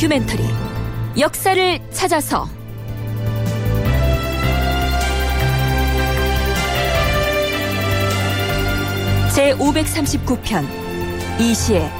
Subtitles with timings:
[0.00, 0.42] 다큐멘터리.
[1.18, 2.48] 역사를 찾아서.
[9.34, 10.66] 제 539편
[11.38, 11.90] 이시의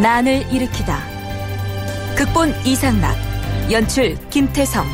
[0.00, 1.02] 난을 일으키다.
[2.16, 3.16] 극본 이상락
[3.72, 4.86] 연출 김태성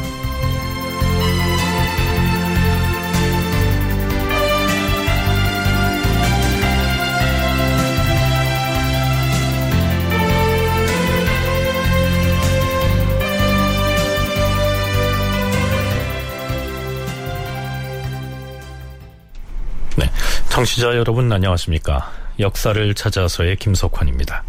[20.55, 22.13] 청취자 여러분 안녕하십니까?
[22.39, 24.45] 역사를 찾아서의 김석환입니다.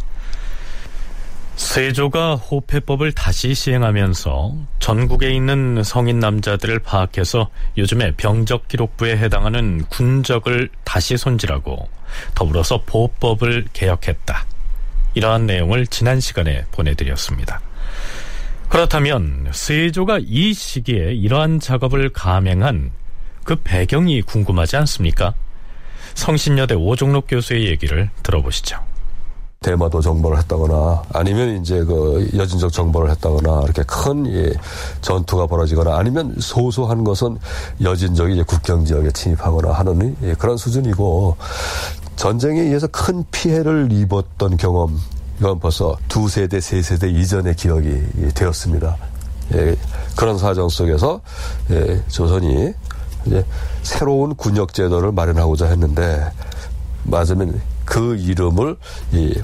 [1.55, 11.17] 세조가 호패법을 다시 시행하면서 전국에 있는 성인 남자들을 파악해서 요즘에 병적 기록부에 해당하는 군적을 다시
[11.17, 11.89] 손질하고
[12.35, 14.45] 더불어서 보법을 개혁했다.
[15.15, 17.61] 이러한 내용을 지난 시간에 보내드렸습니다.
[18.69, 22.91] 그렇다면 세조가 이 시기에 이러한 작업을 감행한
[23.43, 25.33] 그 배경이 궁금하지 않습니까?
[26.15, 28.77] 성신여대 오종록 교수의 얘기를 들어보시죠.
[29.61, 34.53] 대마도 정벌을 했다거나 아니면 이제 그 여진적 정벌을 했다거나 이렇게 큰 예,
[35.01, 37.37] 전투가 벌어지거나 아니면 소소한 것은
[37.81, 41.37] 여진적이 이제 국경 지역에 침입하거나 하는 예, 그런 수준이고
[42.15, 44.99] 전쟁에 의해서 큰 피해를 입었던 경험
[45.39, 48.97] 이건 벌써 두 세대 세 세대 이전의 기억이 되었습니다.
[49.55, 49.75] 예,
[50.15, 51.21] 그런 사정 속에서
[51.71, 52.71] 예, 조선이
[53.25, 53.45] 이제
[53.83, 56.31] 새로운 군역 제도를 마련하고자 했는데
[57.03, 58.77] 맞으면 그 이름을
[59.13, 59.41] 이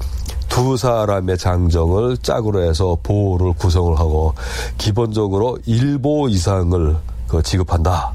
[0.52, 4.34] 두 사람의 장정을 짝으로 해서 보호를 구성을 하고
[4.76, 6.94] 기본적으로 일보 이상을
[7.26, 8.12] 그 지급한다.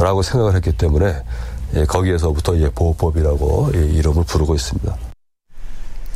[0.00, 1.14] 라고 생각을 했기 때문에
[1.76, 4.96] 예, 거기에서부터 예, 보호법이라고 예, 이름을 부르고 있습니다.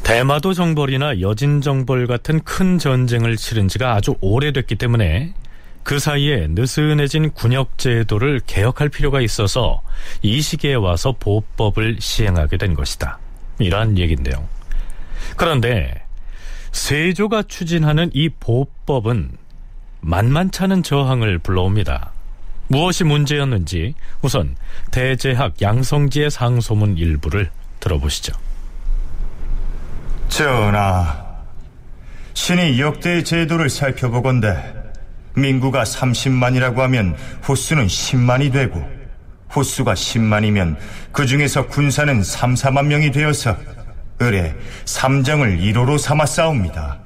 [0.03, 5.35] 대마도 정벌이나 여진 정벌 같은 큰 전쟁을 치른 지가 아주 오래됐기 때문에
[5.83, 9.83] 그 사이에 느슨해진 군역 제도를 개혁할 필요가 있어서
[10.23, 13.19] 이 시기에 와서 보법을 시행하게 된 것이다.
[13.59, 14.47] 이러한 얘기인데요.
[15.37, 16.03] 그런데
[16.73, 19.37] 세조가 추진하는 이 보법은
[20.01, 22.13] 만만찮은 저항을 불러옵니다.
[22.69, 24.57] 무엇이 문제였는지 우선
[24.91, 27.51] 대제학 양성지의 상소문 일부를
[27.81, 28.33] 들어보시죠.
[30.29, 31.23] 전하,
[32.33, 34.82] 신이 역대 제도를 살펴보건대
[35.35, 37.17] 민구가 30만이라고 하면
[37.47, 38.87] 호수는 10만이 되고
[39.55, 40.77] 호수가 10만이면
[41.13, 43.57] 그 중에서 군사는 3, 4만 명이 되어서
[44.21, 44.55] 을에
[44.85, 46.99] 삼정을 1호로 삼아 싸웁니다.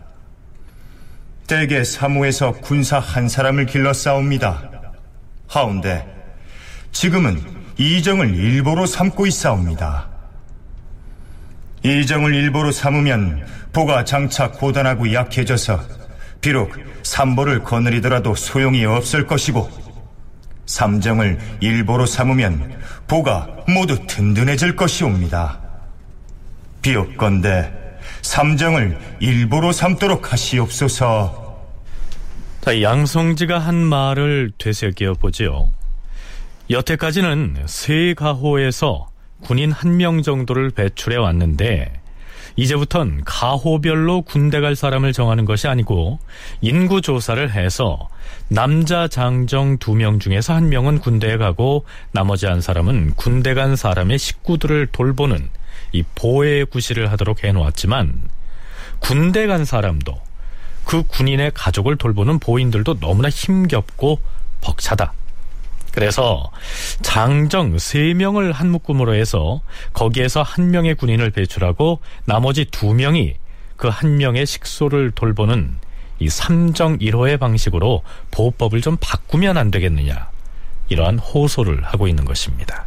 [1.47, 4.71] 대개 사무에서 군사 한 사람을 길러 싸웁니다.
[5.49, 6.05] 하운데
[6.93, 7.41] 지금은
[7.79, 10.09] 이정을 일보로 삼고 있사옵니다.
[11.85, 15.81] 이정을 일보로 삼으면 보가 장차 고단하고 약해져서
[16.47, 19.69] 비록 삼보를 거느리더라도 소용이 없을 것이고
[20.67, 25.59] 삼정을 일보로 삼으면 보가 모두 든든해질 것이옵니다.
[26.83, 27.73] 비옵건대
[28.23, 31.65] 삼정을 일보로 삼도록 하시옵소서.
[32.61, 35.73] 자, 양성지가 한 말을 되새겨 보지요.
[36.71, 39.09] 여태까지는 세 가호에서
[39.41, 41.93] 군인 한 명 정도를 배출해 왔는데
[42.57, 46.19] 이제부턴 가호별로 군대 갈 사람을 정하는 것이 아니고
[46.63, 48.09] 인구 조사를 해서
[48.49, 54.19] 남자 장정 두 명 중에서 한 명은 군대에 가고 나머지 한 사람은 군대 간 사람의
[54.19, 55.49] 식구들을 돌보는
[55.93, 58.23] 이 보혜 구실을 하도록 해 놓았지만
[58.99, 60.19] 군대 간 사람도
[60.85, 64.21] 그 군인의 가족을 돌보는 보인들도 너무나 힘겹고
[64.61, 65.13] 벅차다.
[65.97, 66.51] 그래서
[67.01, 69.63] 장정 3명을 한 묶음으로 해서
[69.95, 73.37] 거기에서 한 명의 군인을 배출하고 나머지 두 명이
[73.79, 75.75] 그 한 명의 식소를 돌보는
[76.19, 80.29] 이 3정 1호의 방식으로 보호법을 좀 바꾸면 안 되겠느냐.
[80.91, 82.85] 이러한 호소를 하고 있는 것입니다.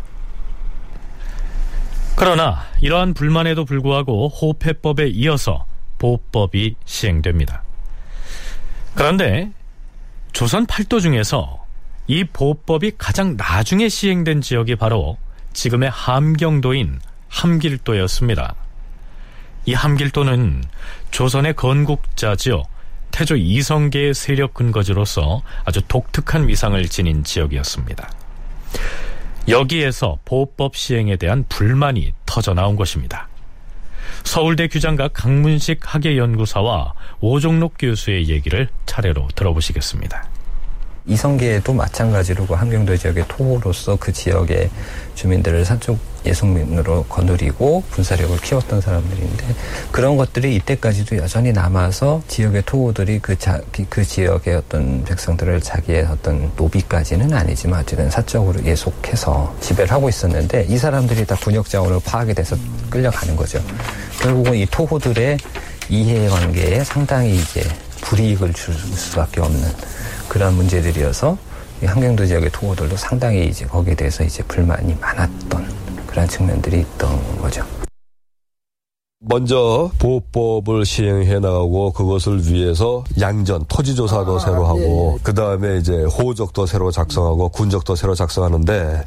[2.15, 5.65] 그러나 이러한 불만에도 불구하고 호패법에 이어서
[5.97, 7.63] 보호법이 시행됩니다.
[8.93, 9.49] 그런데
[10.31, 11.58] 조선 팔도 중에서
[12.09, 15.19] 이 보법이 가장 나중에 시행된 지역이 바로
[15.53, 18.55] 지금의 함경도인 함길도였습니다.
[19.65, 20.63] 이 함길도는
[21.11, 22.63] 조선의 건국자지요.
[23.11, 28.09] 태조 이성계의 세력 근거지로서 아주 독특한 위상을 지닌 지역이었습니다.
[29.47, 33.27] 여기에서 보호법 시행에 대한 불만이 터져 나온 것입니다.
[34.23, 40.38] 서울대 규장과 강문식 학예연구사와 오종록 교수의 얘기를 차례로 들어보시겠습니다.
[41.09, 44.69] 이성계도 마찬가지로 그 함경도 지역의 토호로서 그 지역의
[45.15, 49.45] 주민들을 사적 예속민으로 거느리고 군사력을 키웠던 사람들인데
[49.91, 53.59] 그런 것들이 이때까지도 여전히 남아서 지역의 토호들이 그, 자,
[53.89, 60.77] 그 지역의 어떤 백성들을 자기의 어떤 노비까지는 아니지만 어쨌든 사적으로 예속해서 지배를 하고 있었는데 이
[60.77, 62.55] 사람들이 다 군역 자원으로 파악이 돼서
[62.89, 63.59] 끌려가는 거죠.
[64.21, 65.37] 결국은 이 토호들의
[65.89, 67.63] 이해관계에 상당히 이제
[68.09, 69.61] 불이익을 줄 수밖에 없는
[70.27, 71.37] 그런 문제들이어서
[71.85, 75.67] 한경도 지역의 토호들도 상당히 이제 거기에 대해서 이제 불만이 많았던
[76.07, 77.63] 그런 측면들이 있던 거죠.
[79.21, 85.19] 먼저 보호법을 시행해 나가고 그것을 위해서 양전 토지 조사도 아, 새로 하고 예, 예.
[85.21, 89.03] 그 다음에 이제 호적도 새로 작성하고 군적도 새로 작성하는데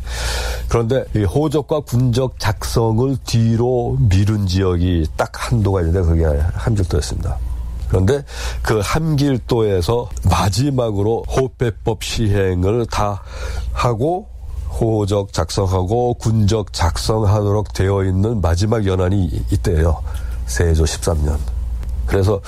[0.68, 7.51] 그런데 이 호적과 군적 작성을 뒤로 미룬 지역이 딱 한도가 있는데 그게 함길도였습니다.
[7.92, 8.24] 그런데
[8.62, 13.22] 그 함길도에서 마지막으로 호패법 시행을 다
[13.74, 14.28] 하고
[14.70, 20.02] 호적 작성하고 군적 작성하도록 되어 있는 마지막 연한이 이때예요.
[20.46, 21.36] 세조 13년.
[22.06, 22.40] 그래서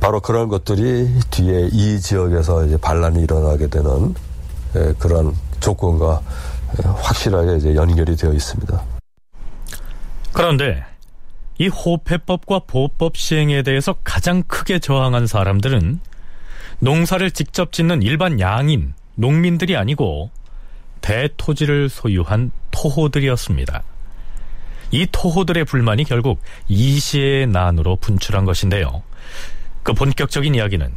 [0.00, 4.14] 바로 그런 것들이 뒤에 이 지역에서 이제 반란이 일어나게 되는
[4.76, 6.22] 예, 그런 조건과
[6.78, 8.82] 예, 확실하게 이제 연결이 되어 있습니다.
[10.32, 10.82] 그런데
[11.60, 16.00] 이 호패법과 보호법 시행에 대해서 가장 크게 저항한 사람들은
[16.78, 20.30] 농사를 직접 짓는 일반 양인, 농민들이 아니고
[21.02, 23.82] 대토지를 소유한 토호들이었습니다.
[24.92, 29.02] 이 토호들의 불만이 결국 이시의 난으로 분출한 것인데요.
[29.82, 30.90] 그 본격적인 이야기는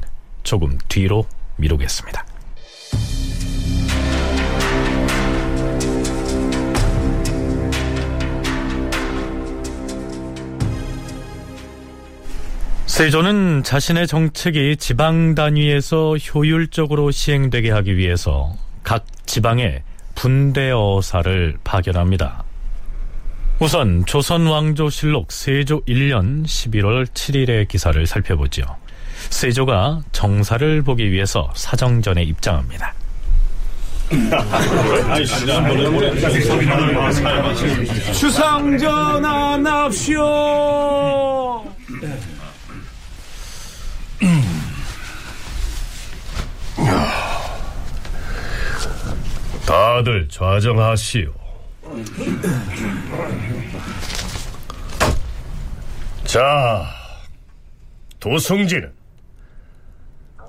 [0.44, 1.25] 조금 뒤로
[1.57, 2.25] 미루겠습니다.
[12.94, 18.54] 세조는 자신의 정책이 지방 단위에서 효율적으로 시행되게 하기 위해서
[18.84, 19.81] 각 지방에
[20.13, 22.44] 분대어사를 파견합니다.
[23.57, 28.63] 우선 조선왕조실록 세조 1년 11월 7일의 기사를 살펴보죠.
[29.31, 32.94] 세조가 정사를 보기 위해서 사정전에 입장합니다.
[38.13, 40.24] 주상전하 납시오.
[49.66, 51.34] 다들 좌정하시오.
[56.25, 56.86] 자,
[58.20, 58.92] 도승지는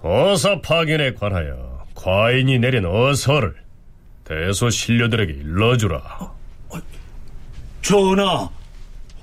[0.03, 3.55] 어사 파견에 관하여 과인이 내린 어서를
[4.25, 6.33] 대소 신료들에게 일러주라.
[7.83, 8.49] 전하,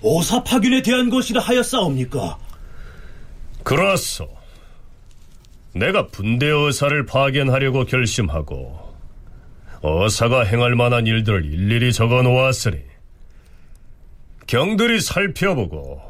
[0.04, 2.38] 어사 파견에 대한 것이라 하였사옵니까?
[3.64, 4.41] 그렇소.
[5.74, 8.94] 내가 분대 어사를 파견하려고 결심하고
[9.82, 12.78] 어사가 행할 만한 일들을 일일이 적어 놓았으니
[14.48, 16.02] 경들이 살펴보고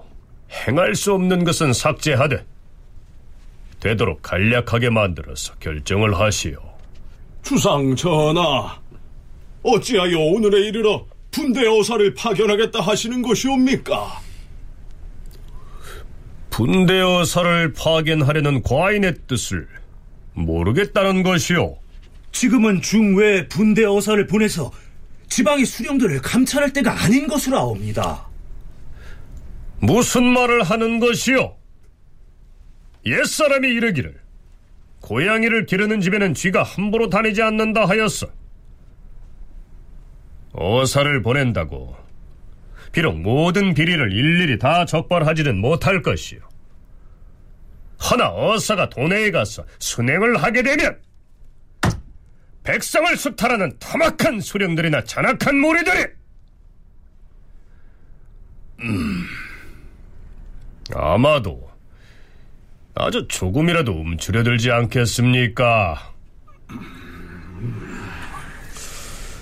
[0.68, 2.44] 행할 수 없는 것은 삭제하되
[3.80, 6.60] 되도록 간략하게 만들어서 결정을 하시오.
[7.42, 8.80] 주상 전하,
[9.63, 14.22] 어찌하여 오늘에 이르러 분대 어사를 파견하겠다 하시는 것이옵니까?
[16.51, 19.68] 분대 어사를 파견하려는 과인의 뜻을
[20.33, 21.77] 모르겠다는 것이오.
[22.31, 24.72] 지금은 중외 분대 어사를 보내서
[25.29, 28.27] 지방의 수령들을 감찰할 때가 아닌 것으로 아옵니다.
[29.79, 31.55] 무슨 말을 하는 것이오?
[33.05, 34.20] 옛사람이 이르기를
[35.00, 38.27] 고양이를 기르는 집에는 쥐가 함부로 다니지 않는다 하였어.
[40.53, 42.00] 어사를 보낸다고
[42.91, 46.39] 비록 모든 비리를 일일이 다 적발하지는 못할 것이오.
[48.10, 51.00] 허나 어사가 도내에 가서 순행을 하게 되면
[52.63, 56.05] 백성을 수탈하는 타막한 수령들이나 잔악한 무리들이
[58.81, 59.25] 음,
[60.95, 61.69] 아마도
[62.95, 66.13] 아주 조금이라도 움츠려들지 않겠습니까?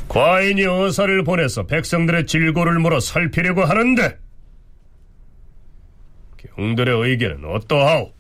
[0.10, 4.18] 과인이 어사를 보내서 백성들의 질고를 물어 살피려고 하는데
[6.56, 8.12] 경들의 의견은 어떠하오?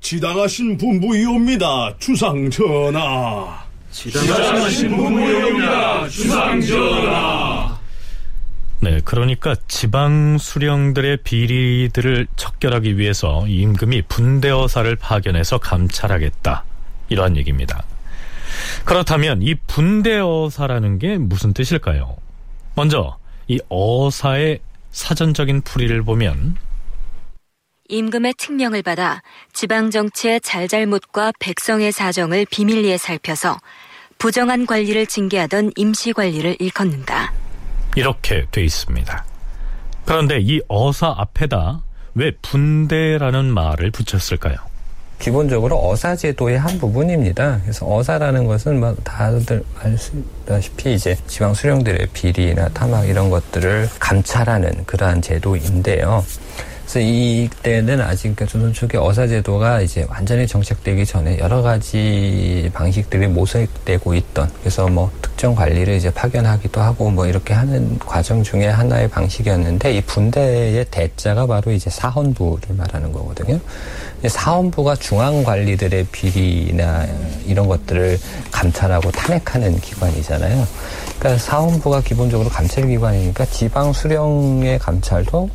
[0.00, 3.64] 지당하신 분부이옵니다, 주상 전하.
[3.94, 7.78] 지당하신 분무용이다 주상전하
[8.80, 16.64] 네, 그러니까 지방 수령들의 비리들을 척결하기 위해서 임금이 분대어사를 파견해서 감찰하겠다.
[17.08, 17.82] 이러한 얘기입니다.
[18.84, 22.16] 그렇다면 이 분대어사라는 게 무슨 뜻일까요?
[22.74, 23.18] 먼저
[23.48, 26.56] 이 어사의 사전적인 풀이를 보면
[27.88, 33.58] 임금의 특명을 받아 지방 정치의 잘잘못과 백성의 사정을 비밀리에 살펴서
[34.18, 37.32] 부정한 관리를 징계하던 임시 관리를 일컫는다.
[37.96, 39.24] 이렇게 돼 있습니다.
[40.06, 41.82] 그런데 이 어사 앞에다
[42.14, 44.56] 왜 분대라는 말을 붙였을까요?
[45.18, 47.60] 기본적으로 어사제도의 한 부분입니다.
[47.62, 55.22] 그래서 어사라는 것은 뭐 다들 아시다시피 이제 지방 수령들의 비리나 타막 이런 것들을 감찰하는 그러한
[55.22, 56.24] 제도인데요.
[56.84, 64.14] 그래서 이때는 아직 그러니까 조선 초기 어사제도가 이제 완전히 정착되기 전에 여러 가지 방식들이 모색되고
[64.14, 69.94] 있던 그래서 뭐 특정 관리를 이제 파견하기도 하고 뭐 이렇게 하는 과정 중에 하나의 방식이었는데
[69.94, 73.58] 이 분대의 대자가 바로 이제 사헌부를 말하는 거거든요.
[74.28, 77.06] 사헌부가 중앙 관리들의 비리나
[77.46, 78.18] 이런 것들을
[78.50, 80.66] 감찰하고 탄핵하는 기관이잖아요.
[81.18, 85.50] 그러니까 사헌부가 기본적으로 감찰 기관이니까 지방 수령의 감찰도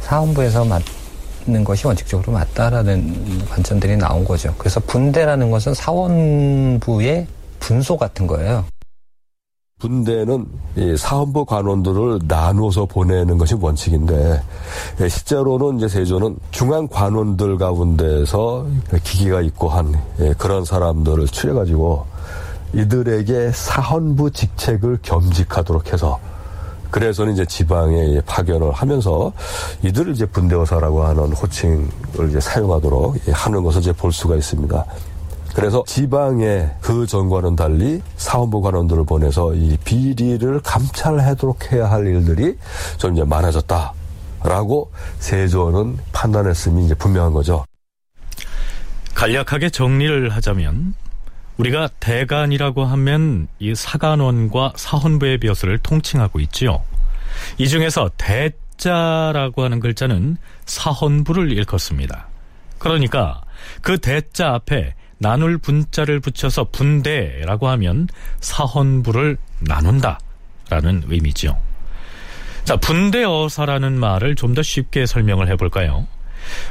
[0.00, 4.54] 사헌부에서 맡는 것이 원칙적으로 맞다라는 관점들이 나온 거죠.
[4.58, 7.26] 그래서 분대라는 것은 사원부의
[7.60, 8.64] 분소 같은 거예요.
[9.78, 10.46] 분대는
[10.96, 14.42] 사헌부 관원들을 나누어서 보내는 것이 원칙인데
[15.00, 18.66] 예, 실제로는 이제 세조는 중앙 관원들 가운데서
[19.04, 22.04] 기기가 있고 한 예, 그런 사람들을 추려가지고
[22.74, 26.18] 이들에게 사헌부 직책을 겸직하도록 해서
[26.90, 29.32] 그래서는 이제 지방에 파견을 하면서
[29.82, 34.84] 이들을 이제 분대어사라고 하는 호칭을 이제 사용하도록 하는 것을 이제 볼 수가 있습니다.
[35.58, 42.56] 그래서 지방의 그 전과는 달리 사원부 관원들을 보내서 이 비리를 감찰하도록 해야 할 일들이
[42.96, 43.92] 좀 이제 많아졌다
[44.44, 47.64] 라고 세조는 판단했음이 이제 분명한 거죠.
[49.16, 50.94] 간략하게 정리를 하자면
[51.56, 56.84] 우리가 대간이라고 하면 이 사간원과 사헌부의 벼슬을 통칭하고 있지요.
[57.56, 60.36] 이 중에서 대자라고 하는 글자는
[60.66, 62.28] 사헌부를 일컫습니다.
[62.78, 63.40] 그러니까
[63.82, 68.08] 그 대자 앞에 나눌 분자를 붙여서 분대라고 하면
[68.40, 70.18] 사헌부를 나눈다
[70.70, 71.58] 라는 의미죠.
[72.64, 76.06] 자, 분대어사라는 말을 좀 더 쉽게 설명을 해볼까요?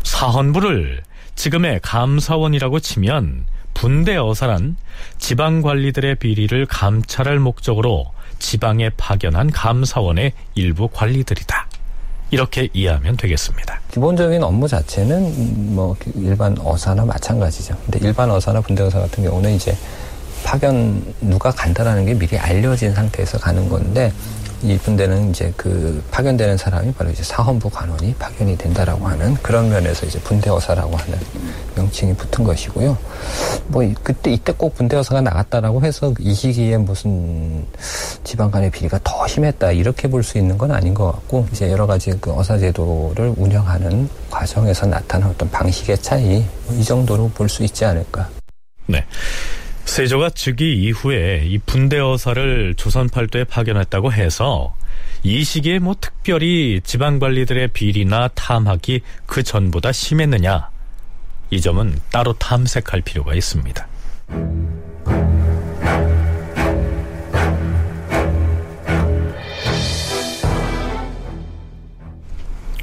[0.04, 1.04] 사헌부를
[1.36, 4.76] 지금의 감사원이라고 치면 분대어사란
[5.20, 11.67] 지방 관리들의 비리를 감찰할 목적으로 지방에 파견한 감사원의 일부 관리들이다.
[12.30, 13.80] 이렇게 이해하면 되겠습니다.
[13.92, 17.76] 기본적인 업무 자체는 뭐 일반 어사나 마찬가지죠.
[17.86, 19.76] 근데 일반 어사나 분대어사 같은 경우는 이제
[20.44, 24.12] 파견 누가 간다라는 게 미리 알려진 상태에서 가는 건데
[24.64, 30.20] 이분대는 이제 그 파견되는 사람이 바로 이제 사헌부 관원이 파견이 된다라고 하는 그런 면에서 이제
[30.20, 31.18] 분대어사라고 하는
[31.76, 32.98] 명칭이 붙은 것이고요.
[33.68, 37.66] 뭐 그때 이때 꼭 분대어사가 나갔다라고 해서 이 시기에 무슨
[38.24, 41.86] 지방 간의 비리가 더 심했다 이렇게 볼 수 있는 건 아닌 것 같고 이제 여러
[41.88, 47.86] 가지 그 어사제도를 운영하는 과정에서 나타난 어떤 방식의 차이 뭐 이 정도로 볼 수 있지
[47.86, 48.28] 않을까.
[48.88, 49.04] 네.
[49.88, 54.76] 세조가 즉위 이후에 이 분대어사를 조선 팔도에 파견했다고 해서
[55.24, 60.70] 이 시기에 뭐 특별히 지방 관리들의 비리나 탐학이 그 전보다 심했느냐
[61.50, 63.88] 이 점은 따로 탐색할 필요가 있습니다.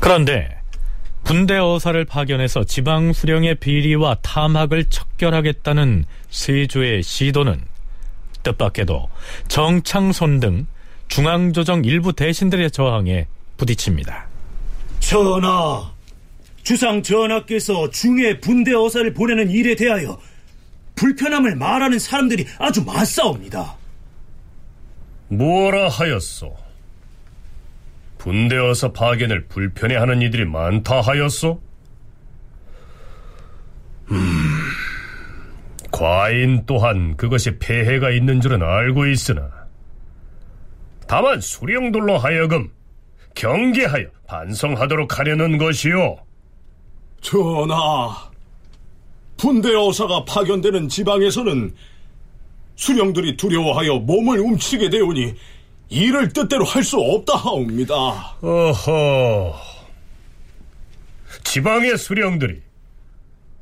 [0.00, 0.54] 그런데
[1.22, 7.64] 군대 어사를 파견해서 지방 수령의 비리와 탐학을 척결하겠다는 세조의 시도는
[8.42, 9.08] 뜻밖에도
[9.48, 10.66] 정창손 등
[11.06, 13.26] 중앙조정 일부 대신들의 저항에
[13.56, 14.26] 부딪힙니다.
[14.98, 15.92] 전하,
[16.62, 20.18] 주상 전하께서 중에 분대 어사를 보내는 일에 대하여
[20.96, 23.76] 불편함을 말하는 사람들이 아주 많사옵니다.
[25.28, 26.56] 뭐라 하였소?
[28.18, 31.60] 군대어서 파견을 불편해하는 이들이 많다 하였소?
[34.10, 34.33] 음,
[35.94, 39.48] 과인 또한 그것이 폐해가 있는 줄은 알고 있으나
[41.06, 42.68] 다만 수령들로 하여금
[43.36, 46.16] 경계하여 반성하도록 하려는 것이요.
[47.20, 48.30] 전하,
[49.36, 51.74] 분대 어사가 파견되는 지방에서는
[52.74, 55.34] 수령들이 두려워하여 몸을 움츠게 되오니
[55.90, 58.36] 일을 뜻대로 할 수 없다 하옵니다.
[58.40, 59.54] 어허.
[61.44, 62.60] 지방의 수령들이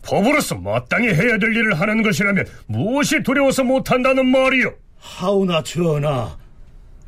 [0.03, 4.75] 법으로서 마땅히 해야 될 일을 하는 것이라면 무엇이 두려워서 못한다는 말이요?
[4.99, 6.37] 하오나 전하,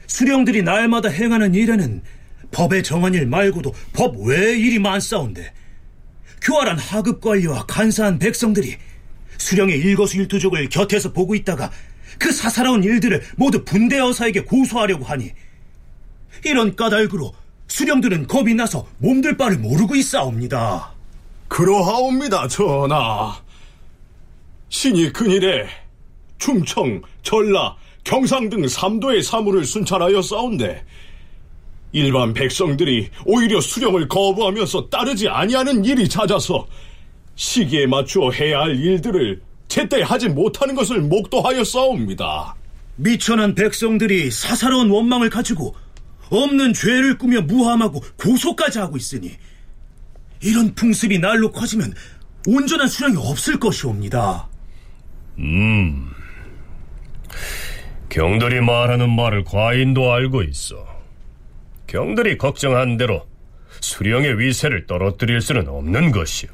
[0.06, 2.02] 수령들이 날마다 행하는 일에는
[2.50, 5.52] 법의 정한 일 말고도 법 외의 일이 많사온데
[6.40, 8.76] 교활한 하급 관리와 간사한 백성들이
[9.38, 11.70] 수령의 일거수일투족을 곁에서 보고 있다가
[12.18, 15.32] 그 사사로운 일들을 모두 분대 여사에게 고소하려고 하니
[16.44, 17.34] 이런 까닭으로
[17.66, 20.93] 수령들은 겁이 나서 몸들 바를 모르고 있사옵니다.
[21.54, 23.32] 그러하옵니다, 전하.
[24.70, 25.68] 신이 근일에
[26.36, 30.84] 충청, 전라, 경상 등 삼도의 사물을 순찰하여 싸운데
[31.92, 36.66] 일반 백성들이 오히려 수령을 거부하면서 따르지 아니하는 일이 잦아서
[37.36, 42.56] 시기에 맞추어 해야 할 일들을 제때 하지 못하는 것을 목도하여 싸웁니다.
[42.96, 45.76] 미천한 백성들이 사사로운 원망을 가지고
[46.30, 49.30] 없는 죄를 꾸며 무함하고 고소까지 하고 있으니
[50.44, 51.94] 이런 풍습이 날로 커지면
[52.46, 54.46] 온전한 수령이 없을 것이옵니다.
[55.38, 56.10] 음.
[58.10, 60.86] 경들이 말하는 말을 과인도 알고 있어.
[61.86, 63.26] 경들이 걱정한 대로
[63.80, 66.48] 수령의 위세를 떨어뜨릴 수는 없는 것이오.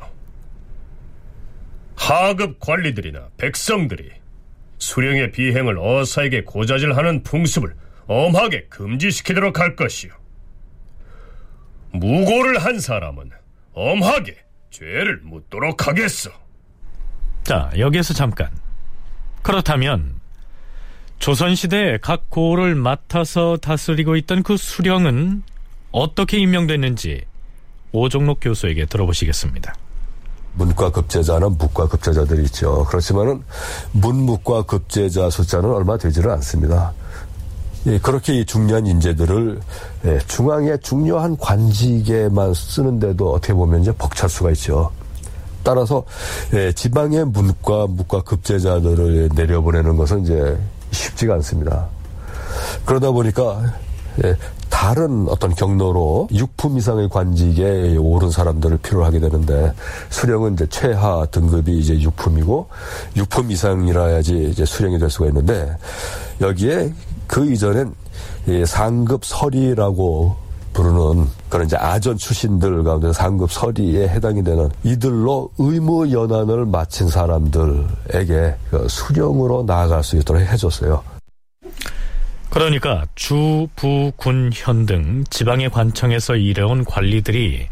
[1.96, 4.10] 하급 관리들이나 백성들이
[4.78, 7.74] 수령의 비행을 어사에게 고자질하는 풍습을
[8.06, 10.10] 엄하게 금지시키도록 할 것이오.
[11.92, 13.30] 무고를 한 사람은
[13.74, 14.36] 엄하게
[14.70, 16.30] 죄를 묻도록 하겠어.
[17.44, 18.50] 자, 여기에서 잠깐.
[19.42, 20.20] 그렇다면
[21.18, 25.42] 조선시대 각 고를 맡아서 다스리고 있던 그 수령은
[25.92, 27.24] 어떻게 임명됐는지
[27.92, 29.74] 오종록 교수에게 들어보시겠습니다.
[30.54, 32.84] 문과 급제자는 묵과 급제자들이 있죠.
[32.86, 33.42] 그렇지만은
[33.92, 36.92] 문묵과 급제자 숫자는 얼마 되지를 않습니다.
[37.86, 39.60] 예, 그렇게 이 중요한 인재들을
[40.04, 44.90] 예, 중앙의 중요한 관직에만 쓰는데도 어떻게 보면 이제 벅찰 수가 있죠.
[45.62, 46.04] 따라서
[46.52, 50.58] 예, 지방의 문과 묵과 급제자들을 내려보내는 것은 이제
[50.90, 51.86] 쉽지가 않습니다.
[52.84, 53.62] 그러다 보니까
[54.24, 54.36] 예,
[54.68, 59.72] 다른 어떤 경로로 육품 이상의 관직에 오른 사람들을 필요로 하게 되는데
[60.08, 62.68] 수령은 이제 최하 등급이 이제 육품이고
[63.16, 65.76] 육품 이상이라야지 이제 수령이 될 수가 있는데
[66.40, 66.92] 여기에
[67.30, 67.94] 그 이전엔
[68.66, 70.36] 상급 설이라고
[70.72, 78.56] 부르는 그런 이제 아전 출신들 가운데 상급 서리에 해당이 되는 이들로 의무 연한을 마친 사람들에게
[78.70, 81.04] 그 수령으로 나아갈 수 있도록 해줬어요.
[82.50, 87.68] 그러니까 주, 부, 군, 현 등 지방의 관청에서 일해온 관리들이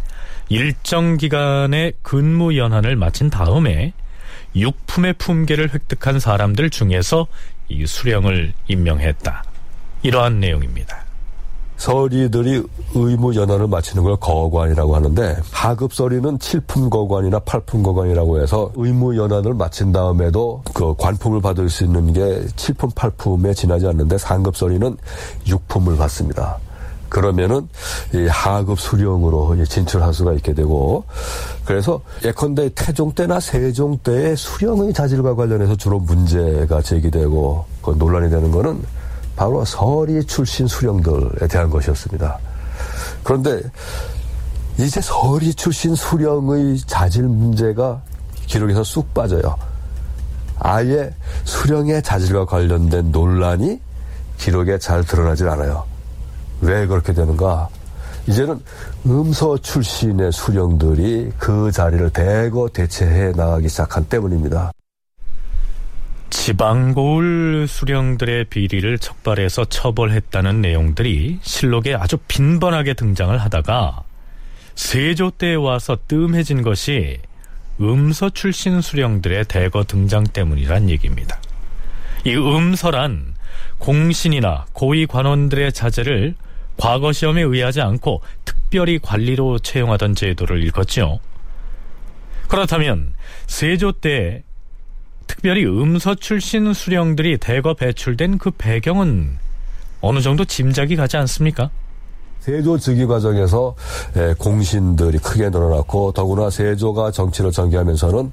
[0.50, 3.92] 일정 기간의 근무 연한을 마친 다음에
[4.54, 7.26] 육품의 품계를 획득한 사람들 중에서
[7.68, 9.44] 이 수령을 임명했다.
[10.02, 11.08] 이러한 내용입니다.
[11.78, 19.16] 서리들이 의무 연한을 마치는 걸 거관이라고 하는데 하급 서리는 칠품 거관이나 팔품 거관이라고 해서 의무
[19.16, 24.96] 연한을 마친 다음에도 그 관품을 받을 수 있는 게 칠품 팔품에 지나지 않는데 상급 서리는
[25.46, 26.58] 육품을 받습니다.
[27.08, 27.68] 그러면은
[28.12, 31.04] 이 하급 수령으로 진출할 수가 있게 되고
[31.64, 38.50] 그래서 예컨대 태종 때나 세종 때의 수령의 자질과 관련해서 주로 문제가 제기되고 그 논란이 되는
[38.50, 38.82] 거는
[39.38, 42.38] 바로 서리 출신 수령들에 대한 것이었습니다.
[43.22, 43.62] 그런데
[44.76, 48.02] 이제 서리 출신 수령의 자질 문제가
[48.46, 49.54] 기록에서 쑥 빠져요.
[50.58, 53.80] 아예 수령의 자질과 관련된 논란이
[54.38, 55.84] 기록에 잘 드러나질 않아요.
[56.60, 57.68] 왜 그렇게 되는가?
[58.26, 58.60] 이제는
[59.06, 64.72] 음서 출신의 수령들이 그 자리를 대거 대체해 나가기 시작한 때문입니다.
[66.30, 74.02] 지방고을 수령들의 비리를 척발해서 처벌했다는 내용들이 실록에 아주 빈번하게 등장을 하다가
[74.74, 77.18] 세조 때에 와서 뜸해진 것이
[77.80, 81.40] 음서 출신 수령들의 대거 등장 때문이란 얘기입니다.
[82.24, 83.34] 이 음서란
[83.78, 86.34] 공신이나 고위 관원들의 자제를
[86.76, 91.20] 과거 시험에 의하지 않고 특별히 관리로 채용하던 제도를 일컫죠.
[92.48, 93.14] 그렇다면
[93.46, 94.42] 세조 때
[95.28, 99.38] 특별히 음서 출신 수령들이 대거 배출된 그 배경은
[100.00, 101.70] 어느 정도 짐작이 가지 않습니까?
[102.40, 103.74] 세조 즉위 과정에서
[104.38, 108.32] 공신들이 크게 늘어났고 더구나 세조가 정치를 전개하면서는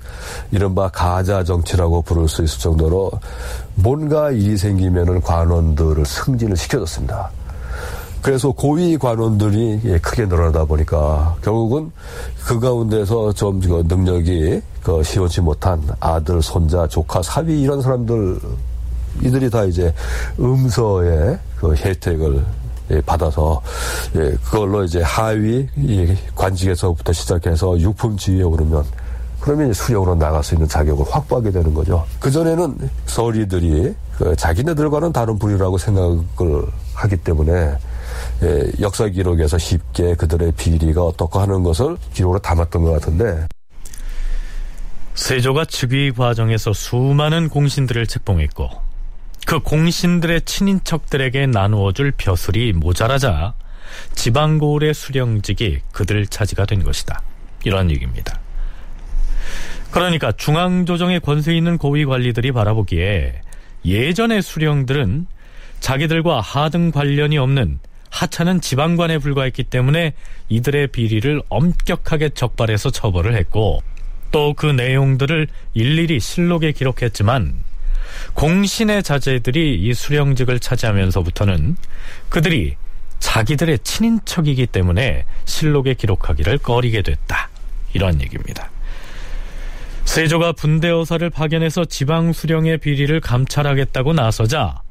[0.52, 3.12] 이른바 가자 정치라고 부를 수 있을 정도로
[3.76, 7.30] 뭔가 일이 생기면은 관원들을 승진을 시켜줬습니다.
[8.26, 11.92] 그래서 고위 관원들이 예, 크게 늘어나다 보니까 결국은
[12.44, 18.40] 그 가운데서 좀그 능력이 그 시원치 못한 아들, 손자, 조카, 사위 이런 사람들
[19.22, 19.94] 이들이 다 이제
[20.40, 22.44] 음서의 그 혜택을
[22.90, 23.62] 예, 받아서
[24.16, 25.68] 예, 그걸로 이제 하위
[26.34, 28.86] 관직에서부터 시작해서 육품 지위에 오르면
[29.40, 32.04] 그러면 수령으로 나갈 수 있는 자격을 확보하게 되는 거죠.
[32.20, 37.78] 그 전에는 서리들이 그 자기네들과는 다른 부류라고 생각을 하기 때문에 예,
[38.82, 43.48] 역사 기록에서 쉽게 그들의 비리가 어떻고 하는 것을 기록으로 담았던 것 같은데
[45.16, 48.70] 세조가 즉위 과정에서 수많은 공신들을 책봉했고
[49.46, 53.54] 그 공신들의 친인척들에게 나누어줄 벼슬이 모자라자
[54.16, 57.22] 지방고을의 수령직이 그들 차지가 된 것이다.
[57.64, 58.40] 이런 얘기입니다.
[59.92, 63.42] 그러니까 중앙조정의 권세 있는 고위 관리들이 바라보기에
[63.86, 65.28] 예전의 수령들은
[65.80, 70.14] 자기들과 하등 관련이 없는 하찮은 지방관에 불과했기 때문에
[70.50, 73.82] 이들의 비리를 엄격하게 적발해서 처벌을 했고
[74.32, 77.56] 또 그 내용들을 일일이 실록에 기록했지만
[78.34, 81.78] 공신의 자제들이 이 수령직을 차지하면서부터는
[82.30, 82.76] 그들이
[83.20, 87.50] 자기들의 친인척이기 때문에 실록에 기록하기를 꺼리게 됐다.
[87.94, 88.70] 이런 얘기입니다.
[90.04, 94.82] 세조가 분대어사를 파견해서 지방 수령의 비리를 감찰하겠다고 나서자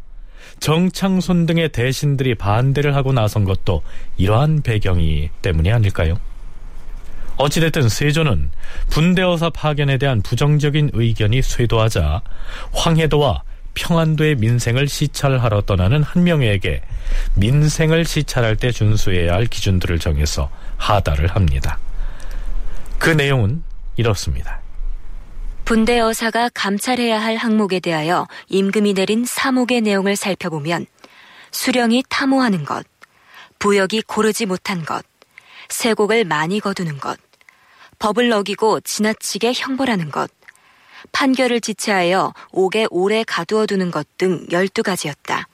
[0.60, 3.82] 정창손 등의 대신들이 반대를 하고 나선 것도
[4.16, 6.18] 이러한 배경이 때문이 아닐까요?
[7.36, 8.50] 어찌됐든 세조는
[8.90, 12.22] 분대어사 파견에 대한 부정적인 의견이 쇄도하자
[12.72, 13.42] 황해도와
[13.74, 16.82] 평안도의 민생을 시찰하러 떠나는 한 명에게
[17.34, 21.78] 민생을 시찰할 때 준수해야 할 기준들을 정해서 하다를 합니다.
[22.98, 23.62] 그 내용은
[23.96, 24.63] 이렇습니다.
[25.64, 30.84] 분대 여사가 감찰해야 할 항목에 대하여 임금이 내린 사목의 내용을 살펴보면
[31.52, 32.86] 수령이 탐호하는 것,
[33.58, 35.04] 부역이 고르지 못한 것,
[35.70, 37.18] 세곡을 많이 거두는 것,
[37.98, 40.30] 법을 어기고 지나치게 형벌하는 것,
[41.12, 45.44] 판결을 지체하여 옥에 오래 가두어 두는 것 등 12가지였다.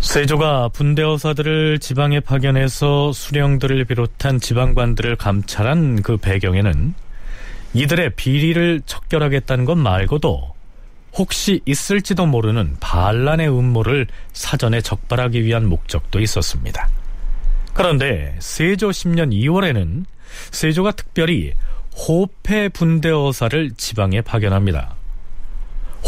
[0.00, 6.94] 세조가 분대어사들을 지방에 파견해서 수령들을 비롯한 지방관들을 감찰한 그 배경에는
[7.76, 10.54] 이들의 비리를 척결하겠다는 것 말고도
[11.12, 16.88] 혹시 있을지도 모르는 반란의 음모를 사전에 적발하기 위한 목적도 있었습니다.
[17.74, 20.06] 그런데 세조 10년 2월에는
[20.52, 21.52] 세조가 특별히
[21.94, 24.94] 호패 분대어사를 지방에 파견합니다.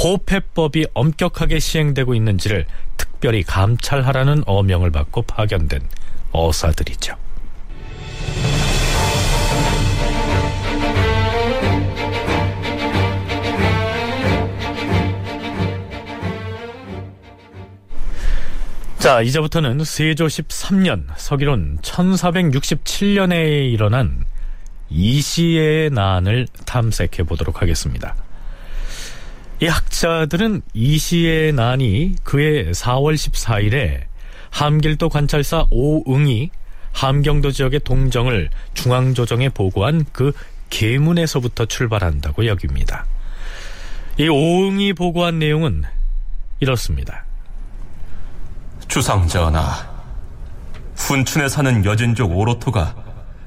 [0.03, 2.65] 호패법이 엄격하게 시행되고 있는지를
[2.97, 5.83] 특별히 감찰하라는 어명을 받고 파견된
[6.33, 7.28] 어사들이죠.
[18.99, 24.25] 자, 이제부터는 세조 13년, 서기론 1467년에 일어난
[24.91, 28.17] 이시의 난을 탐색해 보도록 하겠습니다.
[29.63, 34.03] 이 학자들은 이시의 난이 그해 4월 14일에
[34.51, 36.51] 함길도 관찰사 오응이
[36.93, 40.33] 함경도 지역의 동정을 중앙조정에 보고한 그
[40.71, 43.07] 계문에서부터 출발한다고 여깁니다.
[44.19, 45.85] 이 오응이 보고한 내용은
[46.59, 47.28] 이렇습니다.
[48.89, 49.87] 주상전하,
[50.97, 52.95] 훈춘에 사는 여진족 오로토가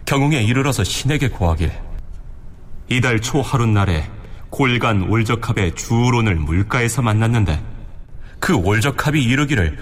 [0.05, 1.71] 경웅에 이르러서 신에게 고하길
[2.87, 4.07] 이달 초 하룻날에
[4.51, 7.61] 골간 올적합의 주론을 물가에서 만났는데
[8.39, 9.77] 그 올적합이 이르기를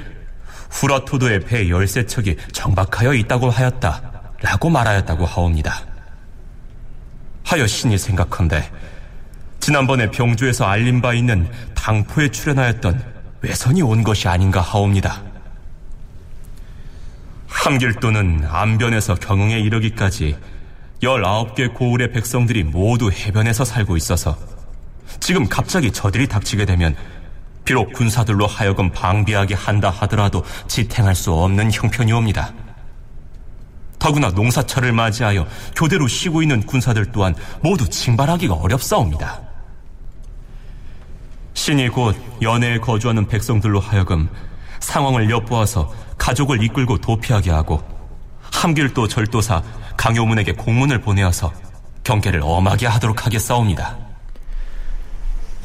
[0.70, 4.02] 후라토도의 배 열세 척이 정박하여 있다고 하였다
[4.42, 5.82] 라고 말하였다고 하옵니다.
[7.44, 8.72] 하여 신이 생각한데
[9.60, 13.04] 지난번에 병주에서 알린 바 있는 당포에 출연하였던
[13.42, 15.29] 외선이 온 것이 아닌가 하옵니다.
[17.60, 20.38] 함길도는 안변에서 경흥에 이르기까지
[21.04, 24.38] 19개 고을의 백성들이 모두 해변에서 살고 있어서
[25.20, 26.96] 지금 갑자기 저들이 닥치게 되면
[27.66, 32.54] 비록 군사들로 하여금 방비하게 한다 하더라도 지탱할 수 없는 형편이옵니다.
[34.00, 35.46] 더구나 농사철을 맞이하여
[35.76, 39.42] 교대로 쉬고 있는 군사들 또한 모두 징발하기가 어렵사옵니다.
[41.54, 44.30] 신이 곧 연해에 거주하는 백성들로 하여금
[44.80, 47.82] 상황을 엿보아서 가족을 이끌고 도피하게 하고
[48.54, 49.64] 함길도 절도사
[49.98, 51.52] 강효문에게 공문을 보내어서
[52.04, 53.98] 경계를 엄하게 하도록 하겠사옵니다.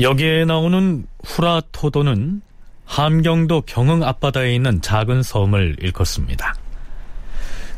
[0.00, 2.42] 여기에 나오는 후라토도는
[2.84, 6.54] 함경도 경흥 앞바다에 있는 작은 섬을 일컫습니다.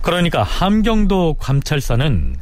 [0.02, 2.36] 그러니까 함경도 감찰사는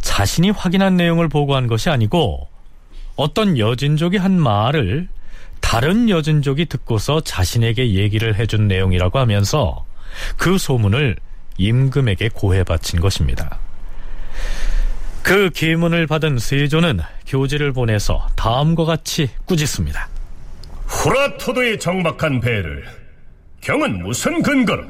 [0.00, 2.48] 자신이 확인한 내용을 보고한 것이 아니고
[3.16, 5.08] 어떤 여진족이 한 말을
[5.68, 9.84] 다른 여진족이 듣고서 자신에게 얘기를 해준 내용이라고 하면서
[10.36, 11.16] 그 소문을
[11.58, 13.58] 임금에게 고해 바친 것입니다.
[15.24, 20.08] 그 기문을 받은 세조는 교지를 보내서 다음과 같이 꾸짖습니다.
[20.86, 22.84] 후라토도에 정박한 배를
[23.60, 24.84] 경은 무슨 근거로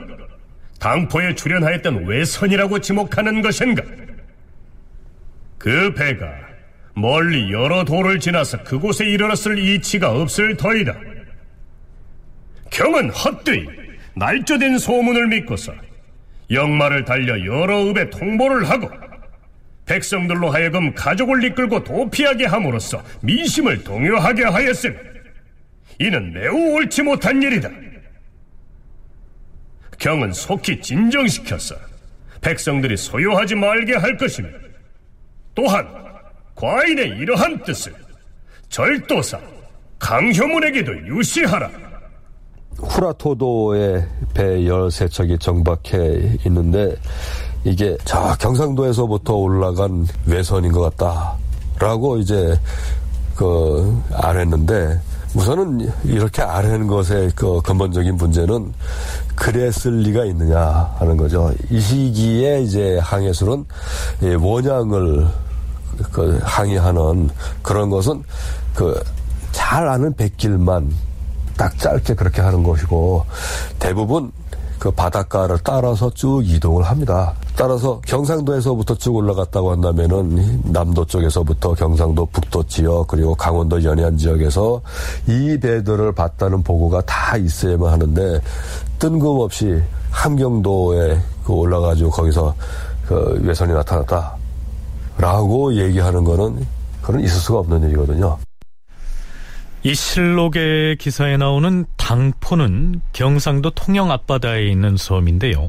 [0.79, 3.83] 당포에 출연하였던 외선이라고 지목하는 것인가?
[5.57, 6.46] 그 배가
[6.97, 10.97] 멀리 여러 도를 지나서 그곳에 이르렀을 이치가 없을 터이다.
[12.71, 13.67] 경은 헛되이
[14.15, 15.75] 날조된 소문을 믿고서
[16.51, 18.91] 역마를 달려 여러 읍에 통보를 하고
[19.85, 24.95] 백성들로 하여금 가족을 이끌고 도피하게 함으로써 민심을 동요하게 하였으니
[25.99, 27.71] 이는 매우 옳지 못한 일이다.
[29.99, 31.77] 경은 속히 진정시켜서
[32.41, 34.49] 백성들이 소요하지 말게 할 것이며
[35.55, 36.06] 또한
[36.57, 37.95] 과인의 이러한 뜻을
[38.71, 39.39] 절도사
[39.99, 41.71] 강효문에게도 유시하라.
[42.79, 46.95] 후라토도에 배 13척이 정박해 있는데
[47.65, 52.59] 이게 저 경상도에서부터 올라간 외선인 것 같다라고 이제
[53.35, 55.01] 그 알았는데
[55.35, 58.73] 우선은 이렇게 아는 것의 그 근본적인 문제는
[59.35, 61.53] 그랬을 리가 있느냐 하는 거죠.
[61.71, 63.67] 이 시기에 이제 항해술은
[64.41, 65.27] 원양을
[66.13, 67.31] 그 항의하는
[67.63, 68.23] 그런 것은
[68.75, 69.01] 그
[69.57, 70.93] 잘 아는 백길만
[71.57, 73.25] 딱 짧게 그렇게 하는 것이고
[73.79, 74.31] 대부분
[74.79, 77.33] 그 바닷가를 따라서 쭉 이동을 합니다.
[77.57, 84.83] 따라서 경상도에서부터 쭉 올라갔다고 한다면은 남도 쪽에서부터 경상도 북도 지역 그리고 강원도 연해안 지역에서
[85.27, 88.41] 이 배들을 봤다는 보고가 다 있어야만 하는데
[88.99, 92.55] 뜬금없이 함경도에 그 올라가지고 거기서
[93.09, 94.36] 그 외선이 나타났다
[95.19, 96.67] 라고 얘기하는 거는
[97.03, 98.39] 그건 있을 수가 없는 일이거든요.
[99.83, 105.69] 이 실록의 기사에 나오는 당포는 경상도 통영 앞바다에 있는 섬인데요.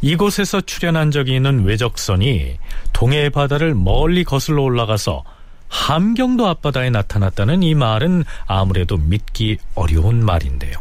[0.00, 2.58] 이곳에서 출현한 적이 있는 외적선이
[2.92, 5.24] 동해 바다를 멀리 거슬러 올라가서
[5.68, 10.72] 함경도 앞바다에 나타났다는 이 말은 아무래도 믿기 어려운 말인데요.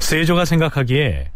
[0.00, 1.30] 세조가 생각하기에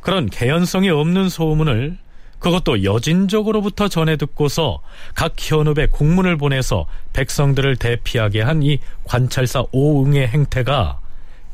[0.00, 1.98] 그런 개연성이 없는 소문을
[2.40, 4.80] 그것도 여진족으로부터 전해 듣고서
[5.14, 11.00] 각 현읍에 공문을 보내서 백성들을 대피하게 한 이 관찰사 오응의 행태가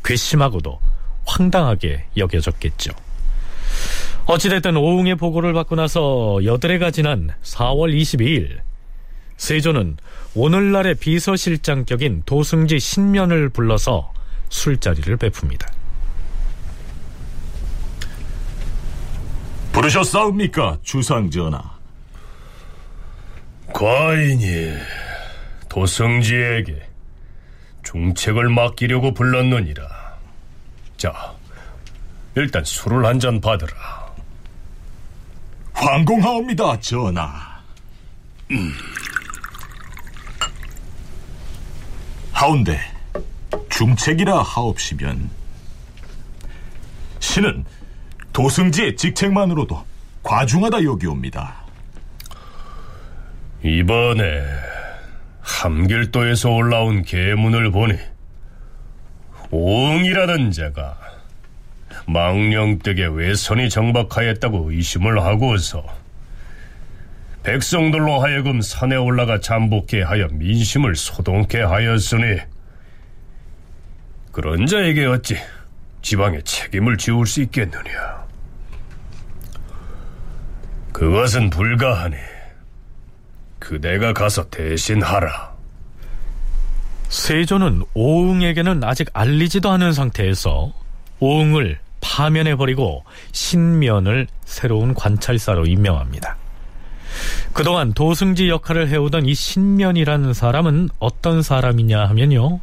[0.04, 0.80] 괘씸하고도
[1.24, 2.92] 황당하게 여겨졌겠죠.
[4.26, 8.58] 어찌됐든 오응의 보고를 받고 나서 여드레가 지난 4월 22일
[9.36, 9.98] 세조는
[10.34, 14.12] 오늘날의 비서실장격인 도승지 신면을 불러서
[14.48, 15.75] 술자리를 베풉니다.
[19.76, 21.62] 부르셨사옵니까, 주상전하?
[23.74, 24.72] 과인이
[25.68, 26.88] 도성지에게
[27.84, 29.86] 중책을 맡기려고 불렀느니라.
[30.96, 31.34] 자,
[32.36, 34.06] 일단 술을 한 잔 받으라.
[35.74, 37.60] 황공하옵니다, 전하.
[38.52, 38.72] 음.
[42.32, 42.80] 하운데
[43.68, 45.28] 중책이라 하옵시면
[47.20, 47.64] 신은
[48.36, 49.82] 도승지의 직책만으로도
[50.22, 51.54] 과중하다 여기옵니다.
[53.64, 54.42] 이번에
[55.40, 57.94] 함길도에서 올라온 계문을 보니
[59.50, 60.98] 오응이라는 자가
[62.06, 65.82] 망령댁에 외선이 정박하였다고 의심을 하고서
[67.42, 72.40] 백성들로 하여금 산에 올라가 잠복해 하여 민심을 소동케 하였으니
[74.30, 75.38] 그런 자에게 어찌
[76.02, 78.25] 지방에 책임을 지울 수 있겠느냐
[80.96, 82.16] 그것은 불가하니
[83.58, 85.54] 그대가 가서 대신하라
[87.10, 90.72] 세조는 오응에게는 아직 알리지도 않은 상태에서
[91.20, 96.38] 오응을 파면해버리고 신면을 새로운 관찰사로 임명합니다.
[97.52, 102.60] 그동안 도승지 역할을 해오던 이 신면이라는 사람은 어떤 사람이냐 하면요.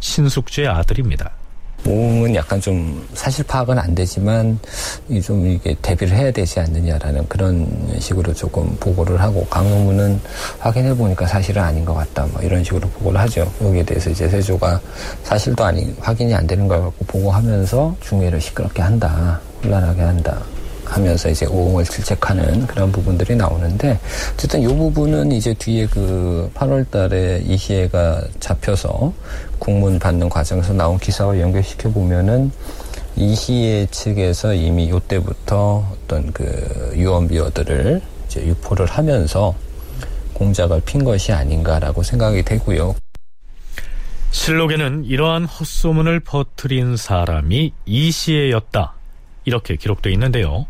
[0.00, 1.30] 신숙주의 아들입니다.
[1.86, 4.58] 모음은 약간 좀 사실 파악은 안 되지만
[5.22, 7.66] 좀 이게 대비를 해야 되지 않느냐라는 그런
[8.00, 10.20] 식으로 조금 보고를 하고 강호문은
[10.58, 13.50] 확인해 보니까 사실은 아닌 것 같다 뭐 이런 식으로 보고를 하죠.
[13.62, 14.80] 여기에 대해서 이제 세조가
[15.22, 20.42] 사실도 아니 확인이 안 되는 걸 갖고 보고하면서 중회를 시끄럽게 한다, 혼란하게 한다.
[20.86, 23.98] 하면서 이제 오응을 질책하는 그런 부분들이 나오는데
[24.34, 29.12] 어쨌든 이 부분은 이제 뒤에 그 8월 달에 이희애가 잡혀서
[29.58, 32.50] 국문 받는 과정에서 나온 기사와 연결시켜 보면은
[33.16, 39.54] 이희애 측에서 이미 요때부터 어떤 그 유언비어들을 이제 유포를 하면서
[40.34, 42.94] 공작을 핀 것이 아닌가라고 생각이 되고요.
[44.30, 48.95] 실록에는 이러한 헛소문을 퍼뜨린 사람이 이시애였다.
[49.46, 50.66] 이렇게 기록되어 있는데요.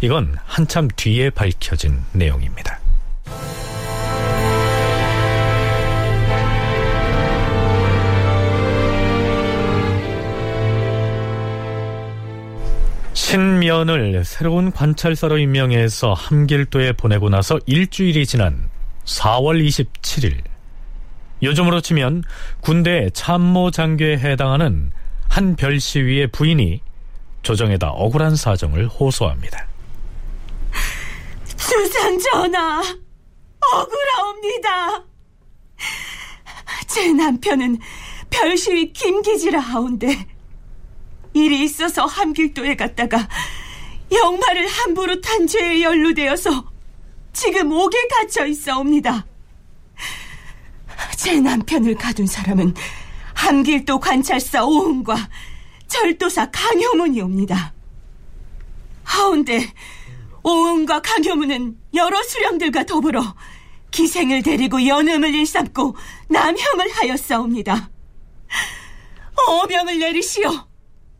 [0.00, 2.78] 이건 한참 뒤에 밝혀진 내용입니다.
[13.14, 18.70] 신면을 새로운 관찰사로 임명해서 함길도에 보내고 나서 일주일이 지난
[19.04, 20.36] 4월 27일
[21.42, 22.24] 요즘으로 치면
[22.60, 24.90] 군대 참모 장교에 해당하는
[25.28, 26.80] 한 별시위의 부인이
[27.42, 29.66] 조정에다 억울한 사정을 호소합니다.
[31.56, 32.80] 주상 전하,
[33.72, 35.04] 억울하옵니다.
[36.86, 37.78] 제 남편은
[38.30, 40.26] 별시위 김기지라 하온데
[41.34, 43.28] 일이 있어서 함길도에 갔다가
[44.10, 46.64] 영마를 함부로 탄 죄에 연루되어서
[47.32, 49.26] 지금 옥에 갇혀 있사옵니다.
[51.16, 52.74] 제 남편을 가둔 사람은
[53.34, 55.16] 함길도 관찰사 오은과
[55.88, 57.74] 절도사 강효문이옵니다.
[59.04, 59.72] 하운데
[60.42, 63.34] 오은과 강효문은 여러 수령들과 더불어
[63.90, 65.96] 기생을 데리고 연음을 일삼고
[66.28, 67.90] 남형을 하였사옵니다.
[69.48, 70.50] 어명을 내리시오.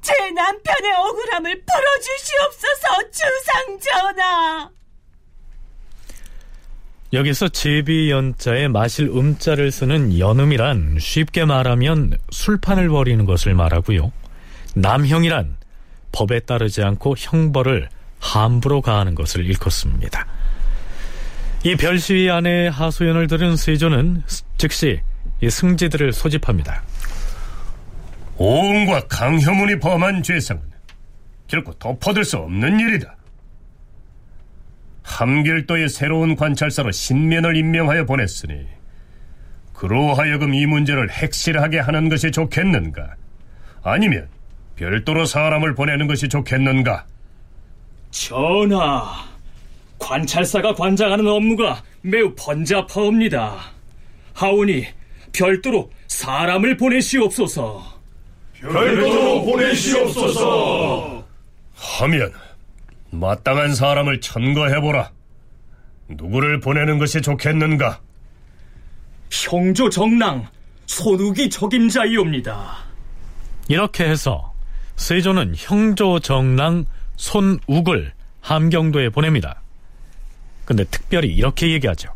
[0.00, 4.70] 제 남편의 억울함을 풀어주시옵소서 주상전하.
[7.12, 14.12] 여기서 제비 연자에 마실 음자를 쓰는 연음이란 쉽게 말하면 술판을 벌이는 것을 말하고요.
[14.80, 15.56] 남형이란
[16.12, 17.88] 법에 따르지 않고 형벌을
[18.20, 20.26] 함부로 가하는 것을 일컫습니다.
[21.64, 24.22] 이 별시위 안에 하소연을 들은 세조는
[24.56, 25.00] 즉시
[25.40, 26.82] 이 승지들을 소집합니다.
[28.36, 30.62] 오은과 강효문이 범한 죄상은
[31.48, 33.16] 결코 덮어둘 수 없는 일이다.
[35.02, 38.66] 함길도의 새로운 관찰사로 신면을 임명하여 보냈으니
[39.72, 43.14] 그로 하여금 이 문제를 핵실하게 하는 것이 좋겠는가?
[43.82, 44.28] 아니면
[44.78, 47.04] 별도로 사람을 보내는 것이 좋겠는가?
[48.12, 49.24] 전하,
[49.98, 53.56] 관찰사가 관장하는 업무가 매우 번잡하옵니다.
[54.34, 54.86] 하오니
[55.32, 57.98] 별도로 사람을 보내시옵소서.
[58.60, 61.24] 별도로 보내시옵소서.
[61.74, 62.32] 하면
[63.10, 65.10] 마땅한 사람을 천거해보라.
[66.10, 68.00] 누구를 보내는 것이 좋겠는가?
[69.30, 70.46] 형조 정랑
[70.86, 72.78] 손욱이 적임자이옵니다.
[73.68, 74.47] 이렇게 해서
[74.98, 76.84] 세조는 형조 정랑
[77.16, 79.62] 손욱을 함경도에 보냅니다.
[80.64, 82.12] 근데 특별히 이렇게 얘기하죠.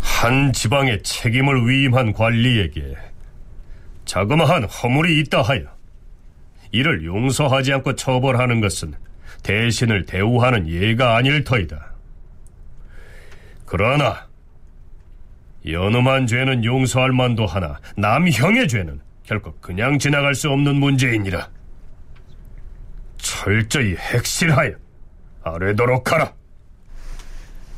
[0.00, 2.96] 한 지방의 책임을 위임한 관리에게
[4.04, 5.62] 자그마한 허물이 있다 하여
[6.70, 8.94] 이를 용서하지 않고 처벌하는 것은
[9.42, 11.92] 대신을 대우하는 예가 아닐 터이다.
[13.64, 14.28] 그러나
[15.66, 21.48] 연음한 죄는 용서할 만도 하나 남형의 죄는 결코 그냥 지나갈 수 없는 문제이니라.
[23.18, 24.72] 철저히 핵실하여
[25.42, 26.32] 아뢰도록 하라.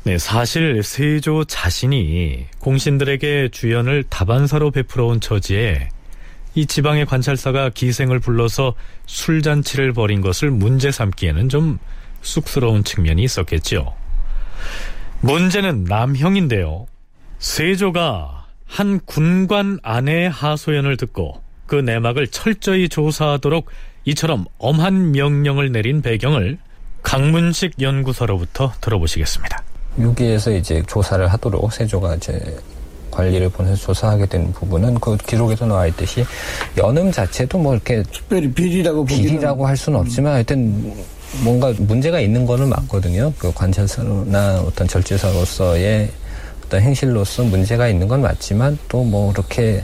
[0.03, 5.89] 네, 사실 세조 자신이 공신들에게 주연을 다반사로 베풀어 온 처지에
[6.53, 8.75] 이 지방의 관찰사가 기생을 불러서
[9.07, 11.79] 술잔치를 벌인 것을 문제 삼기에는 좀
[12.21, 13.95] 쑥스러운 측면이 있었겠죠.
[15.21, 16.85] 문제는 남형인데요.
[17.39, 18.34] 세조가
[18.65, 23.67] 한 군관 아내의 하소연을 듣고 그 내막을 철저히 조사하도록
[24.05, 26.57] 이처럼 엄한 명령을 내린 배경을
[27.01, 29.63] 강문식 연구소로부터 들어보시겠습니다.
[30.01, 32.57] 여기에서 이제 조사를 하도록 세조가 이제
[33.11, 36.25] 관리를 보내서 조사하게 된 부분은 그 기록에도 나와 있듯이
[36.77, 40.93] 연음 자체도 뭐 이렇게 특별히 비리라고 비리라고 할 수는 없지만 하여튼
[41.43, 43.31] 뭔가 문제가 있는 거는 맞거든요.
[43.37, 46.11] 그 관찰사나 어떤 절제사로서의
[46.65, 49.83] 어떤 행실로서 문제가 있는 건 맞지만 또 뭐 그렇게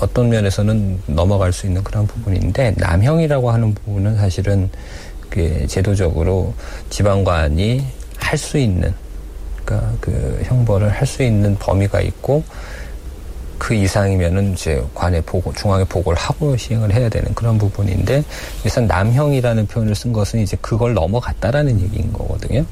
[0.00, 4.68] 어떤 면에서는 넘어갈 수 있는 그런 부분인데 남형이라고 하는 부분은 사실은
[5.30, 6.52] 그 제도적으로
[6.90, 7.86] 지방관이
[8.18, 8.92] 할 수 있는
[9.64, 12.42] 그러니까 그 형벌을 할 수 있는 범위가 있고
[13.58, 18.22] 그 이상이면은 이제 관에 보고 중앙에 보고를 하고 시행을 해야 되는 그런 부분인데
[18.60, 22.64] 그래서 남형이라는 표현을 쓴 것은 이제 그걸 넘어갔다라는 얘기인 거거든요.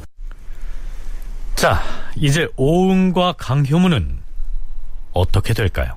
[1.54, 1.80] 자,
[2.16, 4.18] 이제 오은과 강효문은
[5.12, 5.96] 어떻게 될까요?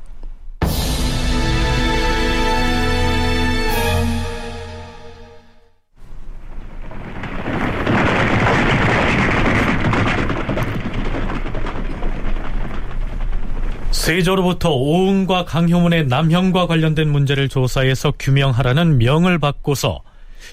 [13.92, 20.02] 세조로부터 오은과 강효문의 남형과 관련된 문제를 조사해서 규명하라는 명을 받고서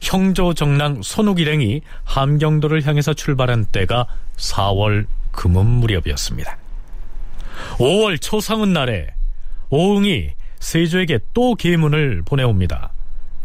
[0.03, 6.57] 형조 정랑 손욱일행이 함경도를 향해서 출발한 때가 4월 금음 무렵이었습니다.
[7.79, 9.09] 5월 초상은 날에
[9.71, 12.91] 오응이 세조에게 또 계문을 보내옵니다.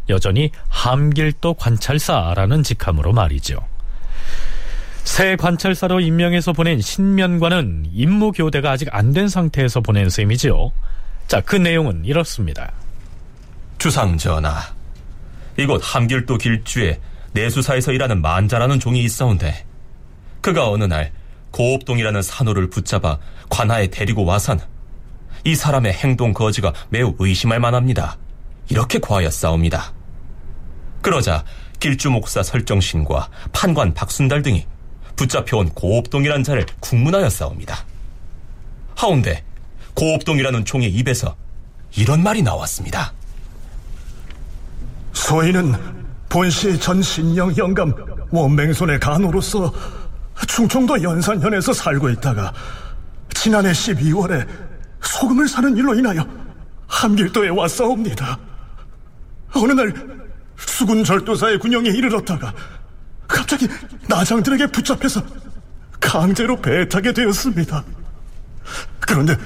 [0.10, 3.60] 여전히 함길도 관찰사라는 직함으로 말이죠.
[5.04, 10.72] 새 관찰사로 임명해서 보낸 신면관은 임무 교대가 아직 안 된 상태에서 보낸 셈이지요.
[11.28, 12.72] 자, 그 내용은 이렇습니다.
[13.78, 14.60] 주상 전하,
[15.58, 17.00] 이곳 함길도 길주에
[17.34, 19.66] 내수사에서 일하는 만자라는 종이 있어온데
[20.42, 21.12] 그가 어느 날
[21.52, 23.18] 고업동이라는 산호를 붙잡아
[23.50, 24.60] 관하에 데리고 와선
[25.44, 28.18] 이 사람의 행동 거지가 매우 의심할 만합니다.
[28.70, 29.94] 이렇게 고하였사옵니다.
[31.02, 31.44] 그러자
[31.80, 34.68] 길주 목사 설정신과 판관 박순달 등이
[35.16, 37.86] 붙잡혀온 고업동이라는 자를 국문하였사옵니다.
[38.96, 39.44] 하운데
[39.94, 41.36] 고업동이라는 종의 입에서
[41.96, 43.14] 이런 말이 나왔습니다.
[45.14, 45.74] 소인은
[46.30, 47.94] 본시 전 신령 영감
[48.32, 49.74] 원맹손의 간호로서
[50.48, 52.54] 충청도 연산현에서 살고 있다가
[53.34, 54.48] 지난해 12월에
[55.02, 56.28] 소금을 사는 일로 인하여
[56.88, 58.38] 함길도에 왔사옵니다.
[59.54, 59.94] 어느 날
[60.58, 62.54] 수군 절도사의 군영에 이르렀다가
[63.28, 63.68] 갑자기
[64.08, 65.22] 나장들에게 붙잡혀서
[66.00, 67.84] 강제로 배에 타게 되었습니다.
[69.00, 69.38] 그런데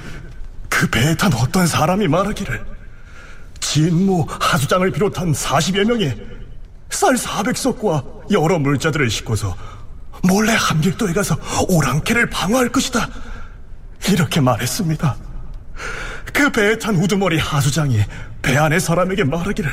[0.68, 2.64] 그 배에 탄 어떤 사람이 말하기를
[3.60, 6.16] 진무 하수장을 비롯한 40여 명의
[6.90, 9.56] 쌀 400석과 여러 물자들을 싣고서
[10.24, 11.36] 몰래 함길도에 가서
[11.68, 13.08] 오랑캐를 방어할 것이다.
[14.10, 15.16] 이렇게 말했습니다.
[16.32, 18.00] 그 배에 탄 우두머리 하수장이
[18.42, 19.70] 배 안의 사람에게 말하기를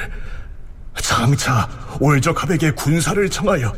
[0.96, 1.68] 장차
[2.00, 3.74] 올적합에게 군사를 청하여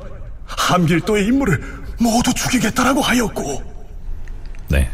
[0.46, 3.64] 함길도의 인물을 모두 죽이겠다라고 하였고
[4.70, 4.90] 네.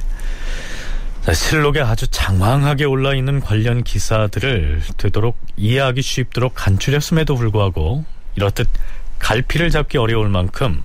[1.26, 8.06] 자, 실록에 아주 장황하게 올라 있는 관련 기사들을 되도록 이해하기 쉽도록 간추렸음에도 불구하고
[8.36, 8.68] 이렇듯
[9.20, 10.82] 갈피를 잡기 어려울 만큼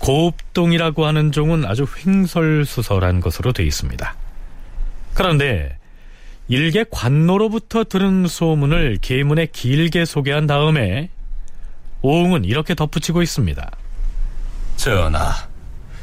[0.00, 4.14] 고읍동이라고 하는 종은 아주 횡설수설한 것으로 되어 있습니다.
[5.14, 5.78] 그런데
[6.48, 11.10] 일개 관노로부터 들은 소문을 계문에 길게 소개한 다음에
[12.02, 13.70] 오웅은 이렇게 덧붙이고 있습니다.
[14.76, 15.32] 전하,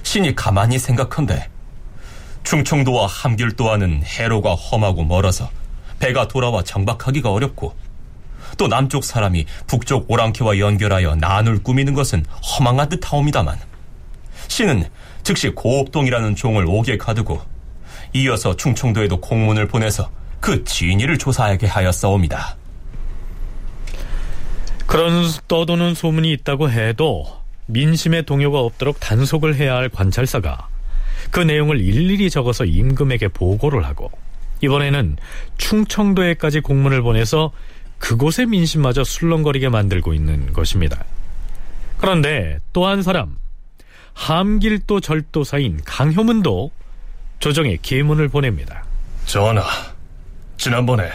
[0.04, 1.50] 신이 가만히 생각한데
[2.44, 5.50] 충청도와 함길도와는 해로가 험하고 멀어서
[6.00, 7.76] 배가 돌아와 정박하기가 어렵고
[8.58, 13.58] 또 남쪽 사람이 북쪽 오랑캐와 연결하여 난을 꾸미는 것은 허망한 듯하옵니다만
[14.48, 14.86] 신은
[15.24, 17.42] 즉시 고읍동이라는 종을 옥에 가두고
[18.14, 22.56] 이어서 충청도에도 공문을 보내서 그 진위를 조사하게 하였사옵니다.
[24.86, 27.26] 그런 떠도는 소문이 있다고 해도
[27.66, 30.70] 민심의 동요가 없도록 단속을 해야 할 관찰사가
[31.32, 34.10] 그 내용을 일일이 적어서 임금에게 보고를 하고
[34.62, 35.18] 이번에는
[35.58, 37.52] 충청도에까지 공문을 보내서
[38.00, 41.04] 그곳의 민심마저 술렁거리게 만들고 있는 것입니다.
[41.98, 43.36] 그런데 또 한 사람
[44.18, 46.72] 함길도 절도사인 강효문도
[47.40, 48.84] 조정에 계문을 보냅니다.
[49.26, 49.64] 전하,
[50.58, 51.10] 지난번에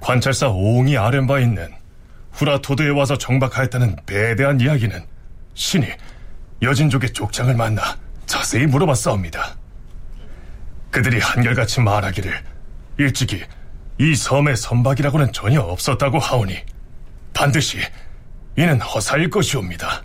[0.00, 1.70] 관찰사 오웅이 아랜 바 있는
[2.32, 5.04] 후라토드에 와서 정박하였다는 배에 대한 이야기는
[5.54, 5.86] 신이
[6.62, 9.56] 여진족의 족장을 만나 자세히 물어봤사옵니다.
[10.90, 12.32] 그들이 한결같이 말하기를
[12.98, 13.44] 일찍이
[13.98, 16.56] 이 섬의 선박이라고는 전혀 없었다고 하오니
[17.34, 17.78] 반드시
[18.56, 20.02] 이는 허사일 것이옵니다.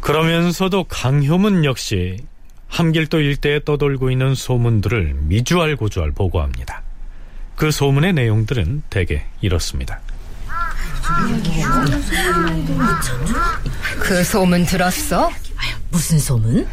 [0.00, 2.16] 그러면서도 강효문 역시
[2.68, 6.82] 함길도 일대에 떠돌고 있는 소문들을 미주알 고주알 보고합니다.
[7.56, 10.00] 그 소문의 내용들은 대개 이렇습니다.
[13.98, 15.30] 그 소문 들었어?
[15.90, 16.66] 무슨 소문?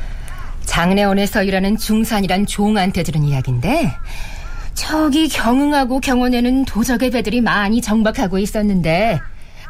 [0.66, 3.94] 장례원에서 일하는 중산이란 종한테 들은 이야기인데
[4.76, 9.20] 저기 경흥하고 경원에는 도적의 배들이 많이 정박하고 있었는데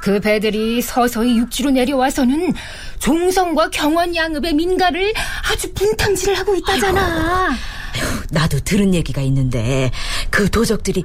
[0.01, 2.53] 그 배들이 서서히 육지로 내려와서는
[2.99, 5.13] 종성과 경원 양읍의 민가를
[5.51, 7.49] 아주 분탕질을 하고 있다잖아.
[7.49, 9.91] 아휴, 나도 들은 얘기가 있는데
[10.29, 11.03] 그 도적들이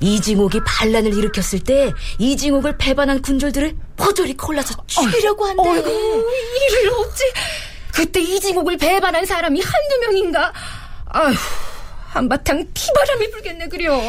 [0.00, 5.68] 이징옥이 반란을 일으켰을 때 이징옥을 배반한 군졸들을 포졸이 골라서 죽이려고 한대.
[5.68, 7.22] 어이구, 이를 어찌
[7.92, 10.52] 그때 이징옥을 배반한 사람이 한두 명인가?
[11.06, 11.34] 아휴,
[12.14, 14.00] 한바탕 피바람이 불겠네 그려.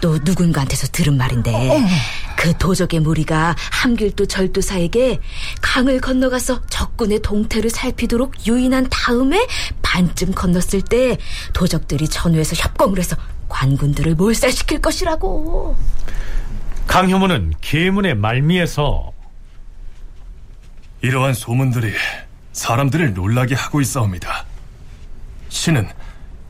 [0.00, 1.86] 또 누군가한테서 들은 말인데 어.
[2.34, 5.20] 그 도적의 무리가 함길도 절도사에게
[5.60, 9.46] 강을 건너가서 적군의 동태를 살피도록 유인한 다음에
[9.82, 11.18] 반쯤 건넜을 때
[11.52, 13.16] 도적들이 전후에서 협공을 해서
[13.50, 15.76] 관군들을 몰살시킬 것이라고.
[16.86, 19.12] 강효문은 계문의 말미에서
[21.02, 21.92] 이러한 소문들이
[22.52, 24.46] 사람들을 놀라게 하고 있사옵니다.
[25.50, 25.86] 신은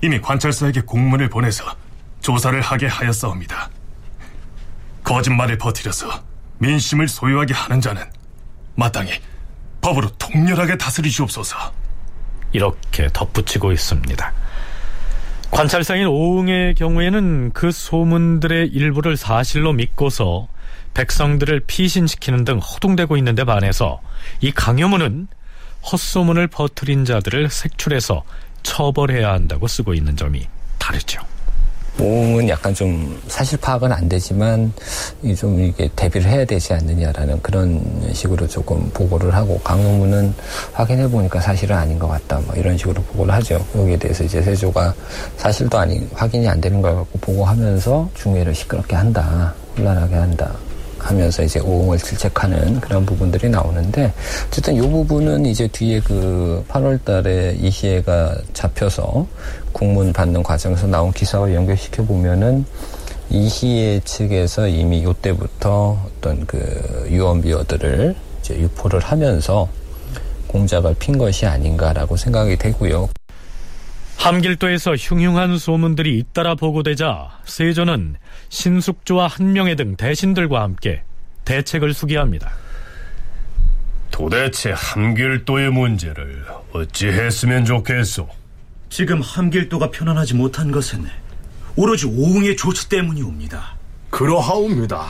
[0.03, 1.65] 이미 관찰사에게 공문을 보내서
[2.21, 3.71] 조사를 하게 하였사옵니다.
[5.05, 6.23] 거짓말을 버티려서
[6.59, 8.03] 민심을 소유하게 하는 자는
[8.75, 9.13] 마땅히
[9.81, 11.73] 법으로 통렬하게 다스리시옵소서.
[12.53, 14.33] 이렇게 덧붙이고 있습니다.
[15.51, 20.49] 관찰사인 오응의 경우에는 그 소문들의 일부를 사실로 믿고서
[20.95, 24.01] 백성들을 피신시키는 등 허둥대고 있는 데 반해서
[24.41, 25.29] 이 강효문은
[25.93, 28.25] 헛소문을 퍼뜨린 자들을 색출해서
[28.67, 30.45] 처벌해야 한다고 쓰고 있는 점이
[30.79, 31.21] 다르죠.
[31.99, 34.71] 모음은 약간 좀 사실 파악은 안 되지만
[35.39, 37.81] 좀 이게 대비를 해야 되지 않느냐라는 그런
[38.13, 40.35] 식으로 조금 보고를 하고 강호문은
[40.75, 43.65] 확인해 보니까 사실은 아닌 것 같다 뭐 이런 식으로 보고를 하죠.
[43.75, 44.95] 여기에 대해서 이제 세조가
[45.39, 50.53] 사실도 아니 확인이 안 되는 걸 갖고 보고하면서 중회를 시끄럽게 한다, 혼란하게 한다.
[51.07, 54.13] 하면서 이제 오응을 질책하는 그런 부분들이 나오는데
[54.49, 59.27] 어쨌든 이 부분은 이제 뒤에 그 8월 달에 이희애가 잡혀서
[59.73, 62.65] 국문 받는 과정에서 나온 기사와 연결시켜 보면은
[63.31, 69.69] 이희애 측에서 이미 요때부터 어떤 그 유언비어들을 이제 유포를 하면서
[70.47, 73.09] 공작을 핀 것이 아닌가라고 생각이 되고요.
[74.17, 78.17] 함길도에서 흉흉한 소문들이 잇따라 보고되자 세조는
[78.49, 81.03] 신숙주와 한명회 등 대신들과 함께
[81.45, 82.53] 대책을 수기합니다.
[84.11, 88.29] 도대체 함길도의 문제를 어찌 했으면 좋겠소?
[88.89, 91.07] 지금 함길도가 편안하지 못한 것은
[91.77, 93.77] 오로지 오흥의 조치 때문이옵니다.
[94.11, 95.07] 그러하옵니다.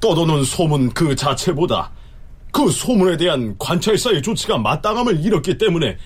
[0.00, 1.90] 떠도는 소문 그 자체보다
[2.52, 5.96] 그 소문에 대한 관찰사의 조치가 마땅함을 잃었기 때문에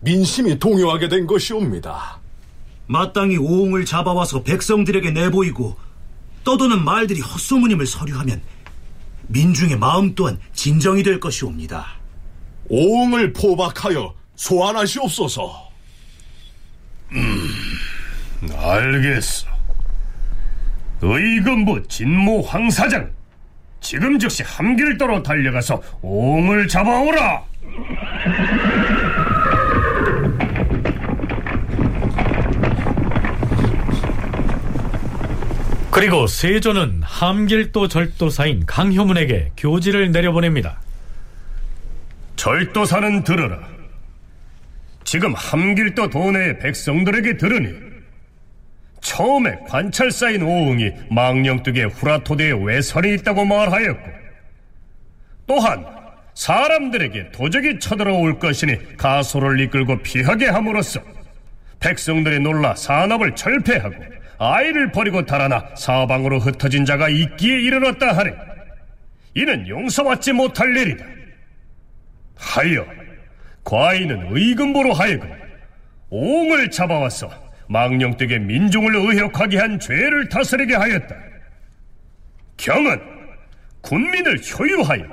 [0.00, 2.21] 민심이 동요하게 된 것이옵니다.
[2.92, 5.76] 마땅히 오흥을 잡아와서 백성들에게 내보이고
[6.44, 8.42] 떠도는 말들이 헛소문임을 서류하면
[9.28, 11.86] 민중의 마음 또한 진정이 될 것이옵니다.
[12.68, 15.70] 오흥을 포박하여 소환하시옵소서.
[17.12, 17.48] 음,
[18.54, 19.46] 알겠어.
[21.00, 23.10] 의금부 진모 황사장,
[23.80, 27.44] 지금 즉시 함길도로 달려가서 오흥을 잡아오라.
[35.92, 40.80] 그리고 세조는 함길도 절도사인 강효문에게 교지를 내려보냅니다.
[42.36, 43.60] 절도사는 들어라.
[45.04, 47.74] 지금 함길도 도내의 백성들에게 들으니
[49.02, 54.10] 처음에 관찰사인 오흥이 망령뚝에 후라토대에 외선이 있다고 말하였고
[55.46, 55.84] 또한
[56.32, 61.02] 사람들에게 도적이 쳐들어올 것이니 가소를 이끌고 피하게 함으로써
[61.80, 68.32] 백성들이 놀라 산업을 철폐하고 아이를 버리고 달아나 사방으로 흩어진 자가 있기에 이르렀다 하니
[69.34, 71.04] 이는 용서받지 못할 일이다.
[72.36, 72.84] 하여
[73.62, 75.30] 과인은 의금보로 하여금
[76.10, 77.30] 옹을 잡아와서
[77.68, 81.14] 망령되게 민중을 의혹하게 한 죄를 다스리게 하였다.
[82.56, 83.00] 경은
[83.80, 85.04] 군민을 효유하여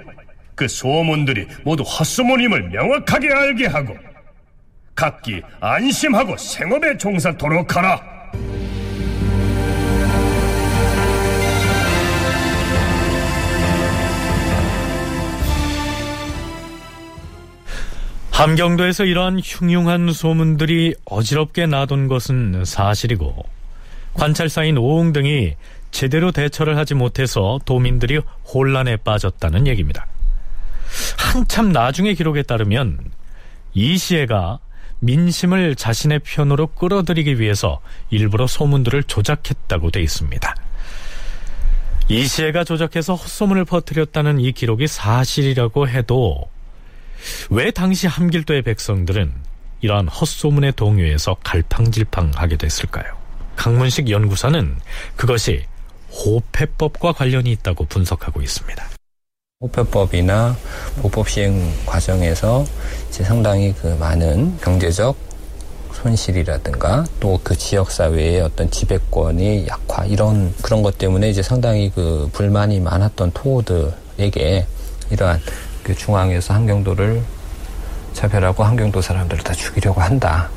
[0.55, 3.95] 그 소문들이 모두 헛소문임을 명확하게 알게 하고
[4.95, 8.19] 각기 안심하고 생업에 종사토록 하라.
[18.39, 23.35] 함경도에서 이러한 흉흉한 소문들이 어지럽게 나돈 것은 사실이고
[24.13, 25.55] 관찰사인 오웅 등이
[25.91, 30.07] 제대로 대처를 하지 못해서 도민들이 혼란에 빠졌다는 얘기입니다.
[31.17, 32.99] 한참 나중의 기록에 따르면
[33.73, 34.59] 이시애가
[34.99, 40.55] 민심을 자신의 편으로 끌어들이기 위해서 일부러 소문들을 조작했다고 돼 있습니다.
[42.07, 46.47] 이시애가 조작해서 헛소문을 퍼뜨렸다는 이 기록이 사실이라고 해도
[47.49, 49.33] 왜 당시 함길도의 백성들은
[49.81, 53.05] 이러한 헛소문의 동요에서 갈팡질팡하게 됐을까요?
[53.55, 54.77] 강문식 연구사는
[55.15, 55.63] 그것이
[56.11, 58.89] 호패법과 관련이 있다고 분석하고 있습니다.
[59.61, 60.55] 호패법이나
[61.01, 62.65] 보법 시행 과정에서
[63.09, 65.17] 상당히 그 많은 경제적
[65.91, 72.29] 손실이라든가 또 그 지역 사회의 어떤 지배권이 약화 이런 그런 것 때문에 이제 상당히 그
[72.31, 74.65] 불만이 많았던 토호들에게
[75.11, 75.41] 이러한
[75.89, 77.23] 그 중앙에서 한경도를
[78.13, 80.47] 차별하고 한경도 사람들을 다 죽이려고 한다.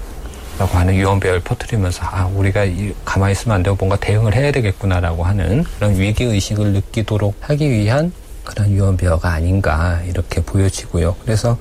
[0.58, 2.66] 라고 하는 유언배열 퍼뜨리면서 아 우리가
[3.06, 8.12] 가만히 있으면 안 되고 뭔가 대응을 해야 되겠구나라고 하는 그런 위기 의식을 느끼도록 하기 위한
[8.44, 11.16] 그런 유언비어가 아닌가 이렇게 보여지고요.
[11.24, 11.56] 그래서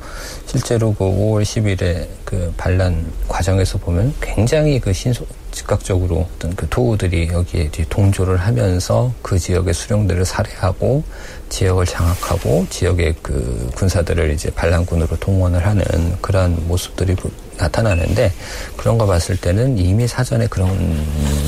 [0.46, 7.30] 실제로 그 5월 10일에 그 반란 과정에서 보면 굉장히 그 신속 즉각적으로 어떤 그 토우들이
[7.32, 11.04] 여기에 이제 동조를 하면서 그 지역의 수령들을 살해하고
[11.50, 15.84] 지역을 장악하고 지역의 그 군사들을 이제 반란군으로 동원을 하는
[16.22, 17.16] 그러한 모습들이
[17.58, 18.32] 나타나는데
[18.78, 21.06] 그런 거 봤을 때는 이미 사전에 그런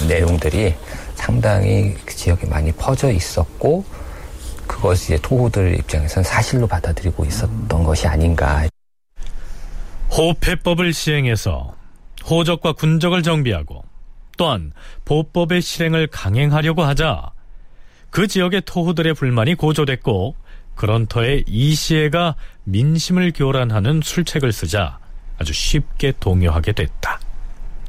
[0.08, 0.76] 내용들이
[1.16, 3.84] 상당히 그 지역에 많이 퍼져 있었고
[4.68, 7.84] 그것이 이제 토호들 입장에서는 사실로 받아들이고 있었던 음.
[7.84, 8.68] 것이 아닌가.
[10.12, 11.76] 호패법을 시행해서
[12.30, 13.84] 호적과 군적을 정비하고
[14.38, 14.72] 또한
[15.06, 17.32] 보법의 실행을 강행하려고 하자
[18.10, 20.36] 그 지역의 토호들의 불만이 고조됐고
[20.76, 25.00] 그런 터에 이시애가 민심을 교란하는 술책을 쓰자
[25.38, 27.20] 아주 쉽게 동요하게 됐다.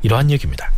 [0.03, 0.71] 이러한 얘기입니다.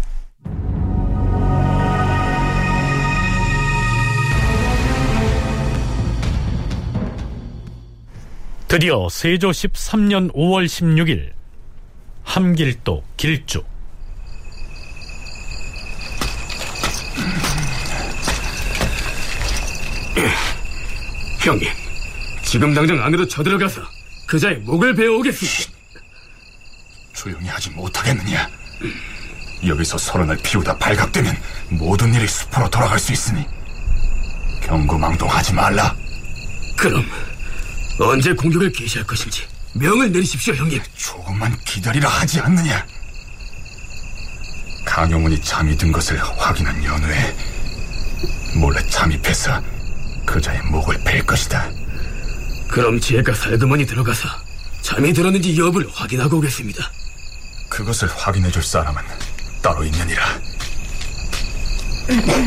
[8.69, 11.31] 드디어 세조 13년 5월 16일
[12.25, 13.62] 함길도 길주
[21.47, 21.70] 형님
[22.42, 23.80] 지금 당장 안으로 쳐들어가서
[24.26, 25.72] 그자의 목을 베어오겠습니다
[27.14, 28.49] 조용히 하지 못하겠느냐
[29.66, 31.36] 여기서 서른을 피우다 발각되면
[31.70, 33.47] 모든 일이 숲으로 돌아갈 수 있으니
[34.62, 35.94] 경고망동하지 말라
[36.76, 37.05] 그럼
[37.99, 39.44] 언제 공격을 개시할 것인지
[39.78, 40.82] 명을 내리십시오, 형님.
[40.97, 42.86] 조금만 기다리라 하지 않느냐?
[44.86, 47.36] 강용문이 잠이 든 것을 확인한 연후에
[48.59, 49.62] 몰래 잠입해서
[50.27, 51.70] 그자의 목을 벨 것이다.
[52.68, 54.29] 그럼 제가 살그머니 들어가서
[54.83, 56.91] 잠이 들었는지 여부를 확인하고 오겠습니다.
[57.68, 59.03] 그것을 확인해 줄 사람은
[59.62, 60.22] 따로 있느니라.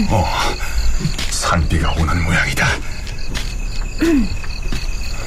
[0.10, 0.26] 어,
[1.32, 2.68] 산비가 오는 모양이다.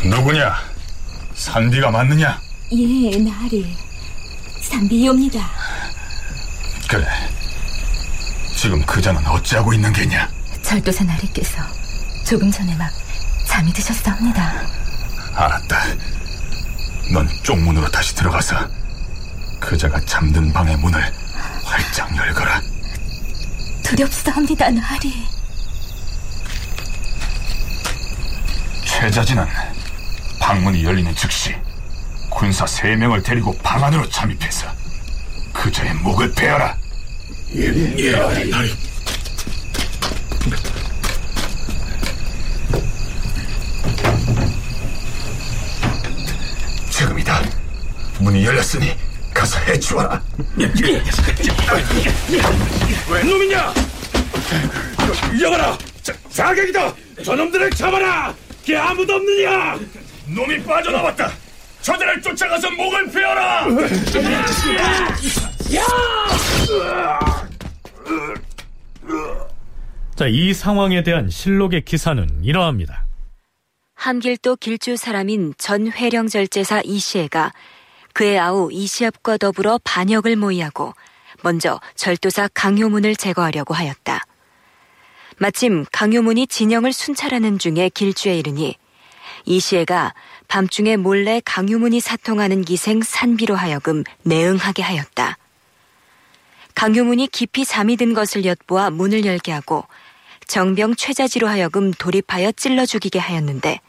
[0.05, 0.55] 누구냐?
[1.35, 2.41] 산비가 맞느냐?
[2.73, 3.77] 예, 나리.
[4.61, 5.51] 산비옵니다.
[6.89, 7.07] 그래.
[8.57, 10.29] 지금 그자는 어찌하고 있는 게냐?
[10.63, 11.59] 절도사 나리께서
[12.25, 12.91] 조금 전에 막
[13.47, 14.63] 잠이 드셨사옵니다.
[15.35, 15.77] 알았다.
[17.13, 18.57] 넌 쪽문으로 다시 들어가서
[19.61, 21.01] 그자가 잠든 방의 문을
[21.65, 22.61] 활짝 열거라.
[23.83, 25.13] 두렵사옵니다, 나리.
[28.85, 29.47] 최자진은
[30.41, 31.55] 방문이 열리는 즉시
[32.31, 34.67] 군사 세 명을 데리고 방 안으로 잠입해서
[35.53, 36.77] 그자의 목을 베어라.
[37.55, 38.13] 예, 예,
[38.51, 38.73] 나리.
[46.91, 47.43] 지금이다.
[48.23, 48.93] 문이 열렸으니
[49.35, 50.23] 가서 해치워라.
[53.11, 53.75] 웬 놈이냐?
[55.41, 55.79] 여봐라!
[56.03, 56.95] 자, 자객이다!
[57.25, 58.35] 저놈들을 잡아라!
[58.63, 59.79] 걔 아무도 없느냐?
[60.29, 61.33] 놈이 빠져나왔다!
[61.81, 63.67] 저들을 쫓아가서 목을 베어라!
[70.15, 73.07] 자, 이 상황에 대한 실록의 기사는 이러합니다.
[73.95, 77.53] 함길도 길주 사람인 전 회령 절제사 이시애가
[78.13, 80.95] 그의 아우 이시압과 더불어 반역을 모의하고
[81.43, 84.25] 먼저 절도사 강효문을 제거하려고 하였다.
[85.39, 88.77] 마침 강효문이 진영을 순찰하는 중에 길주에 이르니
[89.45, 90.15] 이시애가
[90.49, 95.39] 밤중에 몰래 강효문이 사통하는 기생 산비로 하여금 내응하게 하였다.
[96.75, 99.87] 강효문이 깊이 잠이 든 것을 엿보아 문을 열게 하고
[100.47, 103.81] 정병 최자지로 하여금 돌입하여 찔러 죽이게 하였는데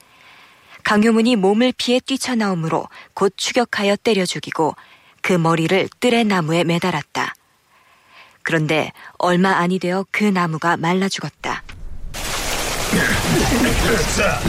[0.84, 4.76] 강효문이 몸을 피해 뛰쳐나오므로 곧 추격하여 때려 죽이고
[5.22, 7.34] 그 머리를 뜰의 나무에 매달았다.
[8.44, 11.64] 그런데 얼마 아니 되어 그 나무가 말라 죽었다.
[14.18, 14.40] 자,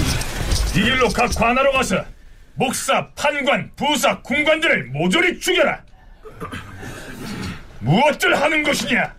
[0.77, 2.05] 이 길로 각 관하로 가서
[2.55, 5.83] 목사, 판관, 부사, 군관들을 모조리 죽여라.
[7.81, 9.15] 무엇들 하는 것이냐?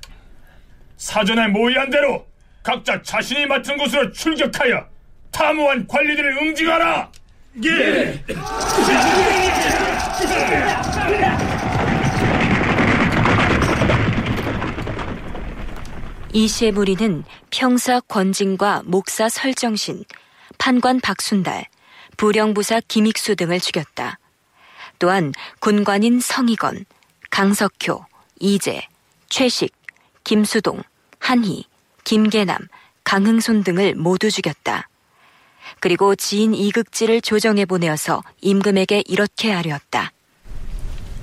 [0.98, 2.26] 사전에 모의한 대로
[2.64, 4.95] 각자 자신이 맡은 곳으로 출격하여
[5.36, 7.12] 탐호한 관리들을 응징하라.
[7.66, 8.24] 예.
[16.32, 20.06] 이시의 무리는 평사 권진과 목사 설정신,
[20.58, 21.66] 판관 박순달,
[22.16, 24.18] 부령부사 김익수 등을 죽였다.
[25.00, 26.86] 또한 군관인 성희건,
[27.30, 28.06] 강석효,
[28.40, 28.88] 이재,
[29.28, 29.76] 최식,
[30.24, 30.82] 김수동,
[31.20, 31.66] 한희,
[32.06, 32.70] 김계남,
[33.04, 34.88] 강흥손 등을 모두 죽였다.
[35.80, 40.12] 그리고 지인 이극지를 조정해 보내어서 임금에게 이렇게 아뢰었다.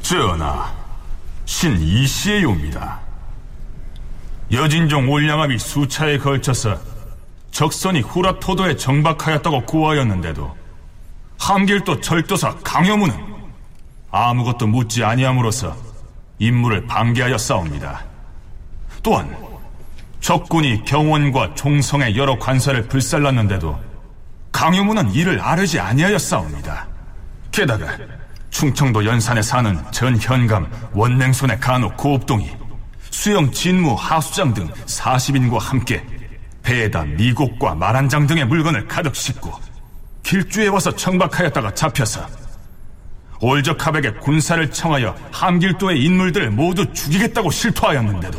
[0.03, 0.73] 전하,
[1.45, 3.01] 신 이시의옵니다.
[4.51, 6.79] 여진종 올량압이 수차에 걸쳐서
[7.51, 10.57] 적선이 후라토도에 정박하였다고 구하였는데도
[11.39, 13.15] 함길도 절도사 강효문은
[14.11, 15.77] 아무것도 묻지 아니함으로써
[16.39, 18.05] 임무를 방기하여 싸웁니다.
[19.03, 19.37] 또한
[20.21, 23.92] 적군이 경원과 종성의 여러 관사를 불살랐는데도
[24.53, 26.87] 강효문은 이를 아르지 아니하여 싸웁니다.
[27.51, 27.97] 게다가
[28.51, 32.51] 충청도 연산에 사는 전 현감 원냉손의 간혹 고업동이
[33.11, 36.05] 수영 진무 하수장 등 40인과 함께
[36.63, 39.53] 배에다 미곡과 말한장 등의 물건을 가득 싣고
[40.23, 42.27] 길주에 와서 청박하였다가 잡혀서
[43.41, 48.39] 올적합에게 군사를 청하여 함길도의 인물들을 모두 죽이겠다고 실토하였는데도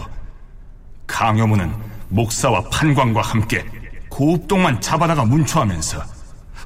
[1.08, 1.74] 강효문은
[2.08, 3.66] 목사와 판관과 함께
[4.14, 6.04] 고읍동만 잡아다가 문초하면서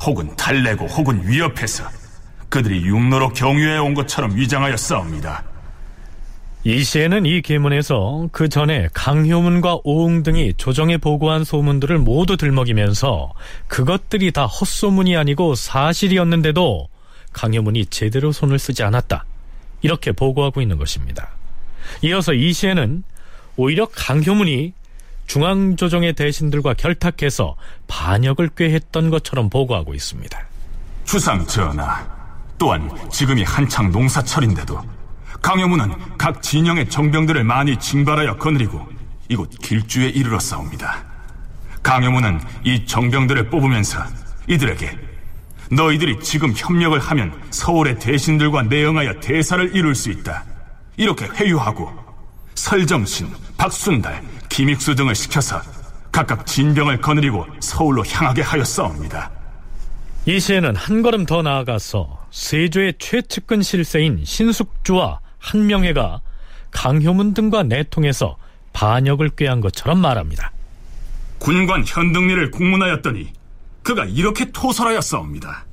[0.06, 1.86] 혹은 달래고 혹은 위협해서
[2.50, 5.43] 그들이 육로로 경유해 온 것처럼 위장하여 싸웁니다.
[6.66, 13.32] 이 시에는 이 계문에서 그 전에 강효문과 오웅 등이 조정에 보고한 소문들을 모두 들먹이면서
[13.68, 16.89] 그것들이 다 헛소문이 아니고 사실이었는데도
[17.32, 19.24] 강효문이 제대로 손을 쓰지 않았다.
[19.82, 21.30] 이렇게 보고하고 있는 것입니다.
[22.02, 23.04] 이어서 이 시에는
[23.56, 24.74] 오히려 강효문이
[25.28, 27.55] 중앙조정의 대신들과 결탁해서
[27.88, 30.39] 반역을 꾀했던 것처럼 보고하고 있습니다.
[31.05, 32.05] 주상 전하,
[32.57, 34.82] 또한 지금이 한창 농사철인데도
[35.41, 38.86] 강효문은 각 진영의 정병들을 많이 징발하여 거느리고
[39.30, 41.05] 이곳 길주에 이르러 싸웁니다.
[41.84, 44.03] 강효문은 이 정병들을 뽑으면서
[44.47, 44.97] 이들에게
[45.71, 50.43] 너희들이 지금 협력을 하면 서울의 대신들과 내영하여 대사를 이룰 수 있다.
[50.95, 51.91] 이렇게 회유하고
[52.55, 54.23] 설정신, 박순달,
[54.58, 55.62] 김익수 등을 시켜서
[56.12, 59.30] 각각 진병을 거느리고 서울로 향하게 하였사옵니다.
[60.26, 66.22] 이 시에는 한 걸음 더 나아가서 세조의 최측근 실세인 신숙주와 한명회가
[66.72, 68.38] 강효문 등과 내통해서
[68.74, 70.51] 반역을 꾀한 것처럼 말합니다.
[71.38, 73.32] 군관 현등리를 국문하였더니
[73.84, 75.66] 그가 이렇게 토설하였사옵니다.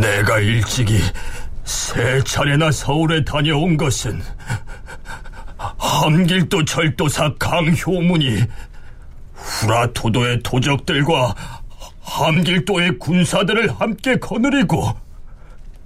[0.00, 1.00] 내가 일찍이
[1.70, 4.20] 세 차례나 서울에 다녀온 것은
[5.56, 8.42] 함길도 절도사 강효문이
[9.34, 11.32] 후라토도의 도적들과
[12.00, 14.96] 함길도의 군사들을 함께 거느리고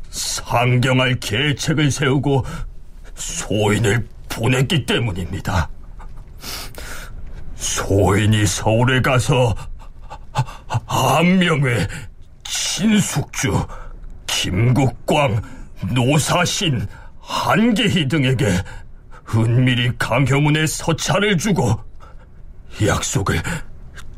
[0.09, 2.47] 상경할 계책을 세우고
[3.14, 5.68] 소인을 보냈기 때문입니다.
[7.57, 9.55] 소인이 서울에 가서
[10.87, 11.87] 한명회,
[12.49, 13.66] 신숙주,
[14.26, 15.43] 김국광,
[15.93, 16.87] 노사신,
[17.20, 18.62] 한계희 등에게
[19.35, 21.78] 은밀히 강효문의 서찰을 주고
[22.85, 23.41] 약속을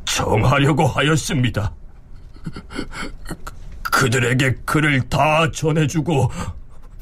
[0.04, 1.72] 정하려고 하였습니다.
[3.82, 6.30] 그들에게 그를 다 전해주고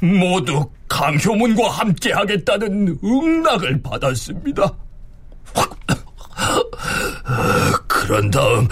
[0.00, 4.70] 모두 강효문과 함께 하겠다는 응낙을 받았습니다.
[7.88, 8.68] 그런 다음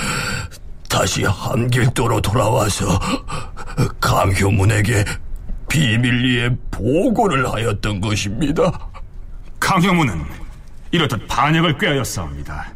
[0.88, 2.86] 다시 함길도로 돌아와서
[4.00, 5.04] 강효문에게
[5.72, 8.90] 비밀리에 보고를 하였던 것입니다.
[9.58, 10.22] 강효문은
[10.90, 12.74] 이렇듯 반역을 꾀하였사옵니다.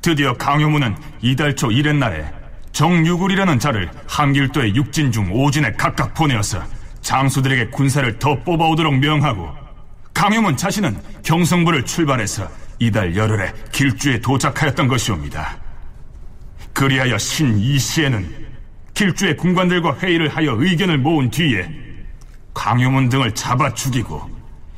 [0.00, 2.28] 드디어 강효문은 이달 초 이렛날에
[2.72, 6.60] 정유굴이라는 자를 함길도의 육진 중 오진에 각각 보내어서
[7.02, 9.48] 장수들에게 군사를 더 뽑아오도록 명하고
[10.12, 12.50] 강효문 자신은 경성부를 출발해서
[12.80, 15.56] 이달 열흘에 길주에 도착하였던 것이옵니다.
[16.72, 18.42] 그리하여 신 이시에는
[18.92, 21.91] 길주의 군관들과 회의를 하여 의견을 모은 뒤에
[22.54, 24.30] 강효문 등을 잡아 죽이고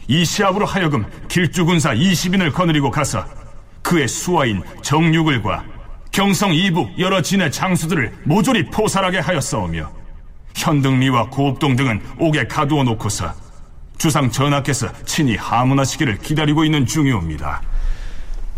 [0.09, 3.25] 이시압으로 하여금 길주 군사 20인을 거느리고 가서
[3.83, 5.65] 그의 수하인 정육을과
[6.11, 9.91] 경성 이북 여러 진의 장수들을 모조리 포살하게 하였사오며
[10.55, 13.33] 현등리와 고읍동 등은 옥에 가두어 놓고서
[13.99, 17.63] 주상 전하께서 친히 하문하시기를 기다리고 있는 중이옵니다.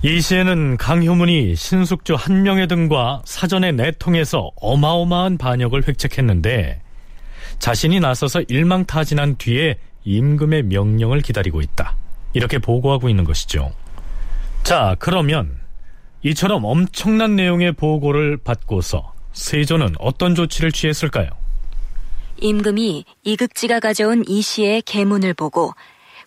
[0.02, 6.82] 이 시에는 강효문이 신숙주 한명회 등과 사전에 내통해서 어마어마한 반역을 획책했는데
[7.58, 11.96] 자신이 나서서 일망타진한 뒤에 임금의 명령을 기다리고 있다.
[12.32, 13.72] 이렇게 보고하고 있는 것이죠.
[14.62, 15.58] 자, 그러면
[16.22, 21.28] 이처럼 엄청난 내용의 보고를 받고서 세조는 어떤 조치를 취했을까요?
[22.38, 25.72] 임금이 이극지가 가져온 이시의 계문을 보고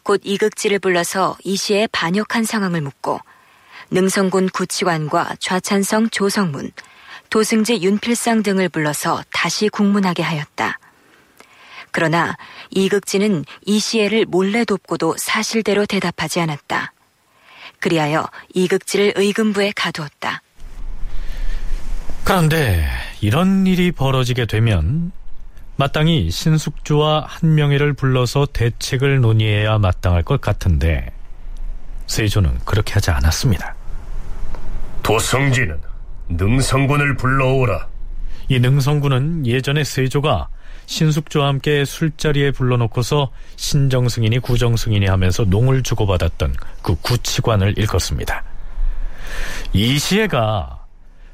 [0.04, 3.20] 곧 이극지를 불러서 이시의 반역한 상황을 묻고
[3.92, 6.72] 능성군 구치관과 좌찬성 조성문,
[7.30, 10.80] 도승지 윤필상 등을 불러서 다시 국문하게 하였다.
[11.92, 12.38] 그러나
[12.70, 16.94] 이극지는 이시애를 몰래 돕고도 사실대로 대답하지 않았다.
[17.80, 20.42] 그리하여 이극지를 의금부에 가두었다.
[22.24, 22.86] 그런데
[23.22, 25.12] 이런 일이 벌어지게 되면
[25.78, 31.12] 마땅히 신숙주와 한명회를 불러서 대책을 논의해야 마땅할 것 같은데
[32.08, 33.76] 세조는 그렇게 하지 않았습니다.
[35.04, 35.80] 도성지는
[36.28, 37.88] 능성군을 불러오라.
[38.50, 40.50] 이 능성군은 예전에 세조가
[40.90, 48.44] 신숙주와 함께 술자리에 불러놓고서 신정승인이 구정승인이 하면서 농을 주고받았던 그 구치관을 일컫습니다.
[49.72, 50.86] 이시애가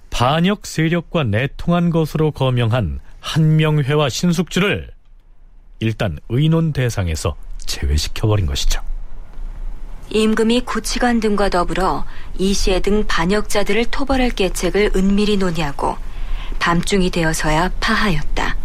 [0.10, 4.92] 반역 세력과 내통한 것으로 거명한 한명회와 신숙주를
[5.80, 8.82] 일단 의논 대상에서 제외시켜버린 것이죠.
[10.10, 12.06] 임금이 구치관 등과 더불어
[12.38, 15.98] 이시애 등 반역자들을 토벌할 계책을 은밀히 논의하고
[16.60, 18.65] 밤중이 되어서야 파하였다.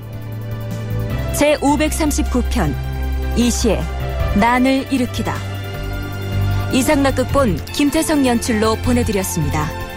[1.33, 2.73] 제 539편
[3.37, 3.81] 이시의
[4.35, 5.33] 난을 일으키다
[6.73, 9.90] 이상락 극본 김태성 연출로 보내드렸습니다.